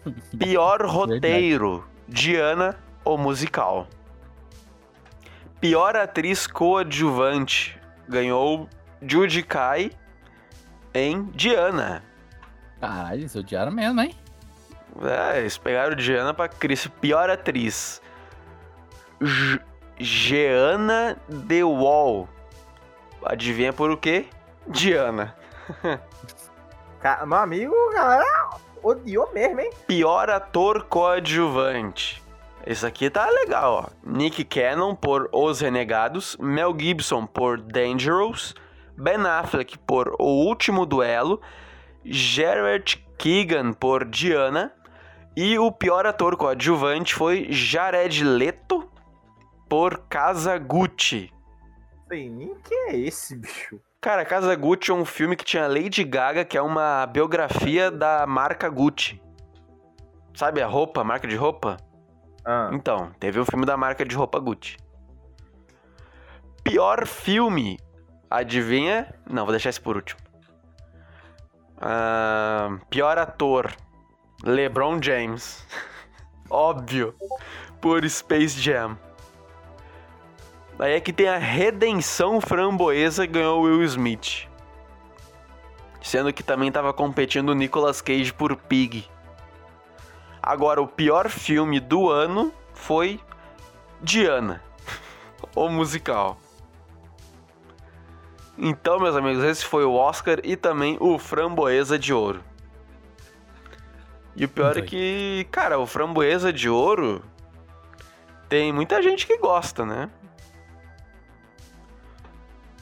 Pior 0.37 0.81
roteiro: 0.85 1.85
Diana 2.05 2.75
ou 3.05 3.17
musical? 3.17 3.87
Pior 5.61 5.95
atriz 5.95 6.45
coadjuvante: 6.45 7.79
ganhou 8.09 8.67
Judy 9.01 9.43
Kai 9.43 9.91
em 10.93 11.23
Diana. 11.33 12.03
Caralho, 12.87 13.19
eles 13.21 13.35
odiaram 13.35 13.71
mesmo, 13.71 14.01
hein? 14.01 14.13
É, 15.01 15.39
eles 15.39 15.57
pegaram 15.57 15.95
Diana 15.95 16.33
pra 16.33 16.47
Cris. 16.47 16.87
Pior 17.01 17.29
atriz. 17.29 18.01
J- 19.21 19.61
Jeana 19.99 21.17
The 21.47 21.63
Wall. 21.63 22.27
Adivinha 23.25 23.71
por 23.71 23.89
o 23.89 23.97
quê? 23.97 24.25
Diana. 24.67 25.35
Meu 27.25 27.37
amigo, 27.37 27.73
galera, 27.93 28.49
odiou 28.81 29.31
mesmo, 29.33 29.59
hein? 29.61 29.71
Pior 29.87 30.29
ator 30.29 30.83
coadjuvante. 30.83 32.21
Esse 32.65 32.85
aqui 32.85 33.09
tá 33.09 33.29
legal, 33.29 33.89
ó. 33.89 34.09
Nick 34.09 34.43
Cannon 34.45 34.95
por 34.95 35.29
Os 35.33 35.59
Renegados, 35.59 36.37
Mel 36.37 36.73
Gibson 36.77 37.25
por 37.25 37.59
Dangerous, 37.59 38.53
Ben 38.97 39.25
Affleck 39.25 39.77
por 39.79 40.15
O 40.19 40.45
Último 40.45 40.85
Duelo, 40.85 41.41
Gerard 42.05 42.97
Keegan 43.17 43.73
por 43.73 44.05
Diana 44.05 44.73
e 45.35 45.57
o 45.57 45.71
pior 45.71 46.05
ator 46.05 46.35
coadjuvante 46.37 47.15
foi 47.15 47.47
Jared 47.49 48.23
Leto 48.23 48.89
por 49.69 49.99
Casa 50.09 50.57
Gucci. 50.57 51.31
Sei 52.07 52.29
nem 52.29 52.53
que 52.55 52.73
é 52.73 52.95
esse, 52.97 53.35
bicho. 53.35 53.79
Cara, 53.99 54.25
Casa 54.25 54.53
Gucci 54.55 54.91
é 54.91 54.93
um 54.93 55.05
filme 55.05 55.35
que 55.35 55.45
tinha 55.45 55.65
Lady 55.65 56.03
Gaga, 56.03 56.43
que 56.43 56.57
é 56.57 56.61
uma 56.61 57.05
biografia 57.05 57.89
da 57.89 58.27
marca 58.27 58.69
Gucci. 58.69 59.21
Sabe 60.35 60.61
a 60.61 60.67
roupa, 60.67 61.01
a 61.01 61.03
marca 61.03 61.27
de 61.27 61.35
roupa? 61.35 61.77
Ah, 62.45 62.69
Então, 62.73 63.11
teve 63.19 63.39
o 63.39 63.45
filme 63.45 63.65
da 63.65 63.77
marca 63.77 64.03
de 64.05 64.15
roupa 64.15 64.39
Gucci. 64.39 64.77
Pior 66.63 67.07
filme. 67.07 67.79
Adivinha? 68.29 69.13
Não, 69.29 69.43
vou 69.45 69.51
deixar 69.51 69.69
esse 69.69 69.79
por 69.79 69.95
último. 69.95 70.19
Pior 72.89 73.17
ator. 73.17 73.73
LeBron 74.43 75.01
James. 75.01 75.65
Óbvio. 76.49 77.15
Por 77.81 78.07
Space 78.09 78.59
Jam. 78.59 78.97
Aí 80.79 80.93
é 80.93 80.99
que 80.99 81.13
tem 81.13 81.27
a 81.27 81.37
Redenção 81.37 82.41
Framboesa 82.41 83.27
que 83.27 83.33
ganhou 83.33 83.61
Will 83.61 83.83
Smith. 83.83 84.47
Sendo 86.01 86.33
que 86.33 86.43
também 86.43 86.71
tava 86.71 86.91
competindo 86.91 87.49
o 87.49 87.53
Nicolas 87.55 88.01
Cage 88.01 88.33
por 88.33 88.55
Pig. 88.55 89.07
Agora, 90.41 90.81
o 90.81 90.87
pior 90.87 91.29
filme 91.29 91.79
do 91.79 92.09
ano 92.09 92.53
foi 92.73 93.19
Diana, 94.01 94.61
o 95.55 95.69
musical. 95.69 96.37
Então, 98.57 98.99
meus 98.99 99.15
amigos, 99.15 99.43
esse 99.43 99.65
foi 99.65 99.83
o 99.83 99.93
Oscar 99.93 100.39
e 100.43 100.55
também 100.55 100.97
o 100.99 101.17
Framboesa 101.17 101.97
de 101.97 102.13
Ouro. 102.13 102.43
E 104.35 104.45
o 104.45 104.49
pior 104.49 104.77
é 104.77 104.81
que, 104.81 105.47
cara, 105.51 105.79
o 105.79 105.85
Framboesa 105.85 106.51
de 106.51 106.69
Ouro 106.69 107.23
tem 108.49 108.71
muita 108.71 109.01
gente 109.01 109.25
que 109.25 109.37
gosta, 109.37 109.85
né? 109.85 110.09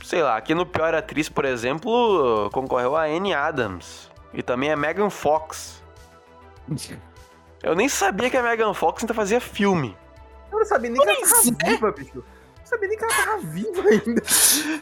Sei 0.04 0.22
lá, 0.22 0.36
aqui 0.36 0.54
no 0.54 0.66
Pior 0.66 0.94
Atriz, 0.94 1.30
por 1.30 1.46
exemplo, 1.46 2.50
concorreu 2.52 2.96
a 2.96 3.04
Anne 3.04 3.34
Adams 3.34 4.12
e 4.34 4.42
também 4.42 4.72
a 4.72 4.76
Megan 4.76 5.10
Fox. 5.10 5.82
Eu 7.64 7.76
nem 7.76 7.88
sabia 7.88 8.30
que 8.30 8.38
a 8.38 8.42
Megan 8.42 8.74
Fox 8.74 9.04
ainda 9.04 9.14
fazia 9.14 9.40
filme. 9.40 9.96
eu 10.52 10.58
não 10.58 10.66
sabia 10.66 10.90
nem 10.90 11.00
que 11.00 11.10
ela 11.10 11.42
é. 11.42 11.70
viva, 11.70 11.92
bicho. 11.92 12.24
Eu 12.72 12.80
não 12.80 12.88
sabia 12.88 12.88
nem 12.88 12.98
que 12.98 13.04
ela 13.04 13.14
tava 13.14 13.38
viva 13.40 13.90
ainda. 13.90 14.22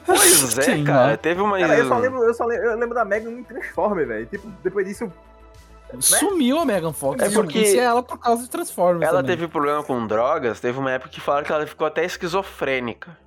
Pois 0.06 0.58
é, 0.58 0.62
Sim, 0.62 0.84
cara. 0.84 1.08
né? 1.08 1.18
Teve 1.18 1.42
uma. 1.42 1.60
Cara, 1.60 1.78
eu 1.78 1.88
só 1.88 1.98
lembro, 1.98 2.24
eu 2.24 2.34
só 2.34 2.46
lembro, 2.46 2.66
eu 2.66 2.78
lembro 2.78 2.96
da 2.96 3.06
Megan 3.06 3.32
em 3.32 3.44
Transformer, 3.44 4.08
velho. 4.08 4.26
Tipo, 4.28 4.48
depois 4.64 4.86
disso, 4.86 5.12
Sumiu 6.00 6.60
a 6.60 6.66
Megan 6.66 6.94
Fox. 6.94 7.22
É 7.24 7.30
porque 7.30 7.54
conheci 7.54 7.80
ela 7.80 8.04
por 8.04 8.20
causa 8.20 8.44
de 8.44 8.50
Transformers. 8.50 9.02
Ela 9.02 9.22
também. 9.22 9.36
teve 9.36 9.48
problema 9.48 9.84
com 9.84 10.06
drogas, 10.06 10.60
teve 10.60 10.78
uma 10.78 10.92
época 10.92 11.10
que 11.10 11.20
falaram 11.20 11.46
que 11.46 11.52
ela 11.52 11.66
ficou 11.66 11.88
até 11.88 12.06
esquizofrênica. 12.06 13.18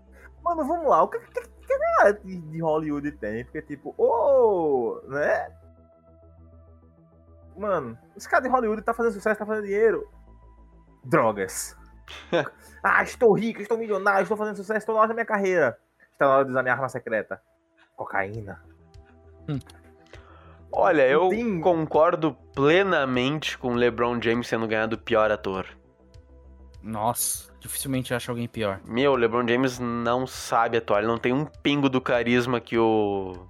Mano, 0.45 0.65
vamos 0.65 0.89
lá. 0.89 1.03
O 1.03 1.09
que, 1.09 1.19
que, 1.19 1.41
que 1.41 1.73
a 1.73 1.79
galera 1.79 2.21
de, 2.25 2.37
de 2.37 2.61
Hollywood 2.61 3.11
tem? 3.13 3.45
Porque, 3.45 3.63
tipo, 3.63 3.95
ô, 3.99 5.01
né? 5.09 5.49
Mano, 7.57 7.99
esse 8.17 8.29
cara 8.29 8.43
de 8.43 8.49
Hollywood 8.49 8.83
tá 8.83 8.95
fazendo 8.95 9.13
sucesso, 9.13 9.39
tá 9.39 9.47
fazendo 9.47 9.65
dinheiro. 9.65 10.09
Drogas. 11.05 11.77
ah, 12.83 13.03
estou 13.03 13.33
rico, 13.33 13.61
estou 13.63 13.79
milionário, 13.79 14.23
estou 14.23 14.37
fazendo 14.37 14.57
sucesso, 14.57 14.79
estou 14.79 14.95
na 14.95 15.01
hora 15.01 15.09
da 15.09 15.15
minha 15.15 15.27
carreira. 15.27 15.79
Está 16.13 16.27
na 16.27 16.35
hora 16.37 16.45
de 16.45 16.51
usar 16.51 16.63
minha 16.63 16.75
arma 16.75 16.89
secreta. 16.89 17.41
Cocaína. 17.97 18.63
Olha, 20.73 21.07
eu 21.07 21.29
Tem- 21.29 21.61
concordo 21.61 22.35
plenamente 22.55 23.59
com 23.59 23.73
o 23.73 23.75
LeBron 23.75 24.21
James 24.21 24.47
sendo 24.47 24.67
ganhado 24.67 24.97
o 24.97 24.99
pior 24.99 25.31
ator. 25.31 25.67
Nossa, 26.83 27.53
dificilmente 27.61 28.15
acha 28.15 28.33
alguém 28.33 28.49
pior. 28.49 28.81
Meu, 28.85 29.13
o 29.13 29.17
LeBron 29.17 29.47
James 29.47 29.79
não 29.79 30.27
sabe 30.27 30.79
atuar, 30.79 30.99
ele 30.99 31.07
não 31.09 31.19
tem 31.19 31.33
um 31.33 31.45
pingo 31.45 31.89
do 31.89 32.01
carisma 32.01 32.61
que 32.61 32.79
o 32.79 33.47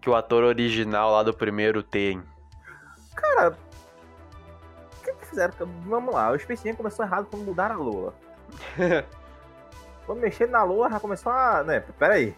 que 0.00 0.08
o 0.08 0.14
ator 0.14 0.44
original 0.44 1.12
lá 1.12 1.22
do 1.22 1.34
primeiro 1.34 1.82
tem. 1.82 2.22
Cara, 3.14 3.54
fizeram? 5.30 5.54
Vamos 5.86 6.14
lá, 6.14 6.30
o 6.30 6.38
Space 6.38 6.62
Jam 6.68 6.76
começou 6.76 7.04
errado 7.04 7.26
quando 7.30 7.44
mudaram 7.44 7.76
a 7.76 7.78
lua. 7.78 8.14
quando 10.06 10.20
mexeram 10.20 10.52
na 10.52 10.62
lua, 10.62 10.90
já 10.90 11.00
começou 11.00 11.32
a. 11.32 11.62
Né, 11.62 11.80
pera 11.98 12.14
aí. 12.14 12.34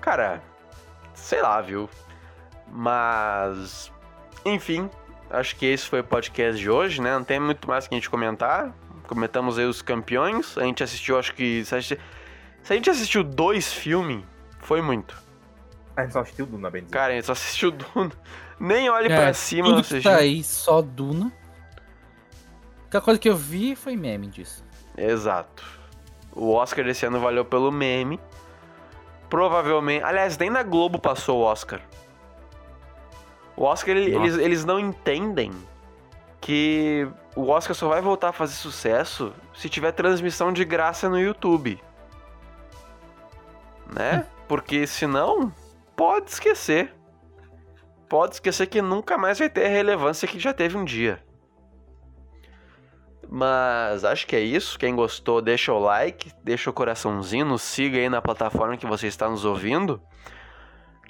Cara, 0.00 0.40
sei 1.14 1.42
lá, 1.42 1.60
viu? 1.60 1.88
Mas, 2.68 3.92
enfim, 4.44 4.88
acho 5.28 5.56
que 5.56 5.66
esse 5.66 5.86
foi 5.86 6.00
o 6.00 6.04
podcast 6.04 6.58
de 6.60 6.70
hoje, 6.70 7.02
né? 7.02 7.12
Não 7.12 7.24
tem 7.24 7.38
muito 7.40 7.68
mais 7.68 7.86
que 7.86 7.94
a 7.94 7.98
gente 7.98 8.08
comentar. 8.08 8.72
Comentamos 9.06 9.58
aí 9.58 9.66
os 9.66 9.82
campeões. 9.82 10.56
A 10.56 10.62
gente 10.62 10.82
assistiu, 10.82 11.18
acho 11.18 11.34
que. 11.34 11.64
se 11.64 11.74
assisti- 11.74 12.00
Se 12.62 12.72
a 12.72 12.76
gente 12.76 12.88
assistiu 12.88 13.24
dois 13.24 13.72
filmes, 13.72 14.24
foi 14.60 14.80
muito. 14.80 15.20
A 16.00 16.04
gente 16.04 16.12
só 16.12 16.20
assistiu 16.20 16.46
Duna, 16.46 16.70
bem 16.70 16.82
dizer. 16.82 16.92
Cara, 16.94 17.12
a 17.12 17.16
gente 17.16 17.26
só 17.26 17.32
assistiu 17.32 17.70
Duna. 17.70 18.12
Nem 18.58 18.88
olhe 18.90 19.10
É, 19.12 19.16
pra 19.16 19.32
cima, 19.32 19.64
tudo 19.68 19.74
não 19.76 19.82
que 19.82 19.88
seja. 19.88 20.10
tá 20.10 20.16
aí, 20.16 20.42
só 20.42 20.82
Duna. 20.82 21.26
A 21.26 22.82
única 22.82 23.00
coisa 23.00 23.20
que 23.20 23.28
eu 23.28 23.36
vi 23.36 23.74
foi 23.76 23.96
meme 23.96 24.26
disso. 24.26 24.64
Exato. 24.96 25.64
O 26.32 26.52
Oscar 26.52 26.84
desse 26.84 27.06
ano 27.06 27.20
valeu 27.20 27.44
pelo 27.44 27.70
meme. 27.70 28.18
Provavelmente. 29.28 30.02
Aliás, 30.04 30.36
nem 30.36 30.50
na 30.50 30.62
Globo 30.62 30.98
passou 30.98 31.38
o 31.38 31.42
Oscar. 31.42 31.80
O 33.56 33.62
Oscar, 33.64 33.96
ele- 33.96 34.14
eles, 34.14 34.36
eles 34.38 34.64
não 34.64 34.78
entendem 34.80 35.52
que 36.40 37.06
o 37.36 37.48
Oscar 37.48 37.74
só 37.76 37.88
vai 37.88 38.00
voltar 38.00 38.30
a 38.30 38.32
fazer 38.32 38.54
sucesso 38.54 39.32
se 39.54 39.68
tiver 39.68 39.92
transmissão 39.92 40.52
de 40.52 40.64
graça 40.64 41.08
no 41.08 41.18
YouTube. 41.20 41.80
Né? 43.94 44.26
Porque 44.48 44.86
senão, 44.86 45.52
pode 46.00 46.30
esquecer. 46.30 46.94
Pode 48.08 48.36
esquecer 48.36 48.66
que 48.66 48.80
nunca 48.80 49.18
mais 49.18 49.38
vai 49.38 49.50
ter 49.50 49.66
a 49.66 49.68
relevância 49.68 50.26
que 50.26 50.38
já 50.38 50.50
teve 50.50 50.74
um 50.74 50.82
dia. 50.82 51.22
Mas 53.28 54.02
acho 54.02 54.26
que 54.26 54.34
é 54.34 54.40
isso. 54.40 54.78
Quem 54.78 54.96
gostou, 54.96 55.42
deixa 55.42 55.74
o 55.74 55.78
like, 55.78 56.32
deixa 56.42 56.70
o 56.70 56.72
coraçãozinho, 56.72 57.44
nos 57.44 57.60
siga 57.60 57.98
aí 57.98 58.08
na 58.08 58.22
plataforma 58.22 58.78
que 58.78 58.86
você 58.86 59.08
está 59.08 59.28
nos 59.28 59.44
ouvindo. 59.44 60.00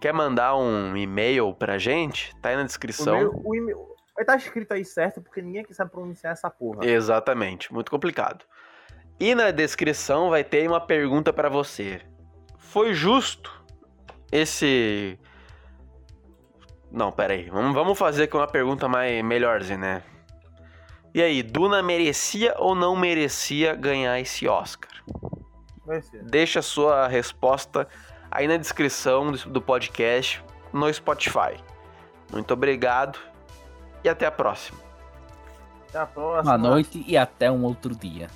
Quer 0.00 0.12
mandar 0.12 0.56
um 0.56 0.96
e-mail 0.96 1.54
pra 1.54 1.78
gente? 1.78 2.34
Tá 2.42 2.48
aí 2.48 2.56
na 2.56 2.62
O 2.62 2.66
descrição. 2.66 3.14
e-mail, 3.14 3.42
o 3.44 3.54
e-mail, 3.54 3.78
estar 4.18 4.36
escrito 4.36 4.72
aí 4.72 4.84
certo, 4.84 5.22
porque 5.22 5.40
ninguém 5.40 5.62
aqui 5.62 5.72
sabe 5.72 5.92
pronunciar 5.92 6.32
essa 6.32 6.50
porra. 6.50 6.84
Exatamente, 6.84 7.72
muito 7.72 7.92
complicado. 7.92 8.44
E 9.20 9.36
na 9.36 9.52
descrição 9.52 10.30
vai 10.30 10.42
ter 10.42 10.68
uma 10.68 10.80
pergunta 10.80 11.32
pra 11.32 11.48
você. 11.48 12.02
Foi 12.58 12.92
justo 12.92 13.59
esse. 14.30 15.18
Não, 16.90 17.12
pera 17.12 17.34
aí. 17.34 17.48
Vamos, 17.50 17.74
vamos 17.74 17.98
fazer 17.98 18.26
com 18.26 18.38
uma 18.38 18.46
pergunta 18.46 18.88
mais 18.88 19.22
melhorzinha, 19.24 19.78
né? 19.78 20.02
E 21.14 21.22
aí, 21.22 21.42
Duna 21.42 21.82
merecia 21.82 22.54
ou 22.58 22.74
não 22.74 22.94
merecia 22.94 23.74
ganhar 23.74 24.18
esse 24.20 24.46
Oscar? 24.46 24.90
Ser. 26.02 26.22
Deixa 26.22 26.60
a 26.60 26.62
sua 26.62 27.08
resposta 27.08 27.88
aí 28.30 28.46
na 28.46 28.56
descrição 28.56 29.32
do 29.32 29.38
do 29.50 29.60
podcast 29.60 30.42
no 30.72 30.92
Spotify. 30.92 31.62
Muito 32.32 32.54
obrigado 32.54 33.18
e 34.04 34.08
até 34.08 34.26
a 34.26 34.30
próxima. 34.30 34.78
Até 35.88 35.98
a 35.98 36.06
próxima. 36.06 36.56
Boa 36.56 36.70
noite 36.70 37.04
e 37.06 37.16
até 37.16 37.50
um 37.50 37.64
outro 37.64 37.94
dia. 37.94 38.28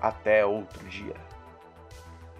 Até 0.00 0.46
outro 0.46 0.82
dia. 0.88 1.14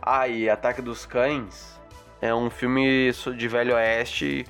Ah, 0.01 0.27
e 0.27 0.49
Ataque 0.49 0.81
dos 0.81 1.05
Cães 1.05 1.79
é 2.23 2.33
um 2.33 2.49
filme 2.49 3.11
de 3.37 3.49
Velho 3.49 3.75
Oeste 3.75 4.47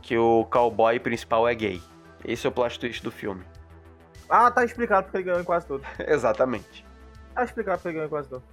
que 0.00 0.16
o 0.16 0.44
cowboy 0.44 1.00
principal 1.00 1.46
é 1.48 1.54
gay. 1.54 1.82
Esse 2.24 2.46
é 2.46 2.48
o 2.48 2.52
plot 2.52 2.78
twist 2.78 3.02
do 3.02 3.10
filme. 3.10 3.44
Ah, 4.30 4.48
tá 4.48 4.64
explicado 4.64 5.04
porque 5.04 5.18
ele 5.18 5.24
ganhou 5.24 5.40
em 5.40 5.44
quase 5.44 5.66
tudo. 5.66 5.84
Exatamente. 5.98 6.86
Tá 7.34 7.42
explicado 7.42 7.78
porque 7.78 7.88
ele 7.88 7.94
ganhou 7.94 8.06
em 8.06 8.10
quase 8.10 8.28
tudo. 8.28 8.44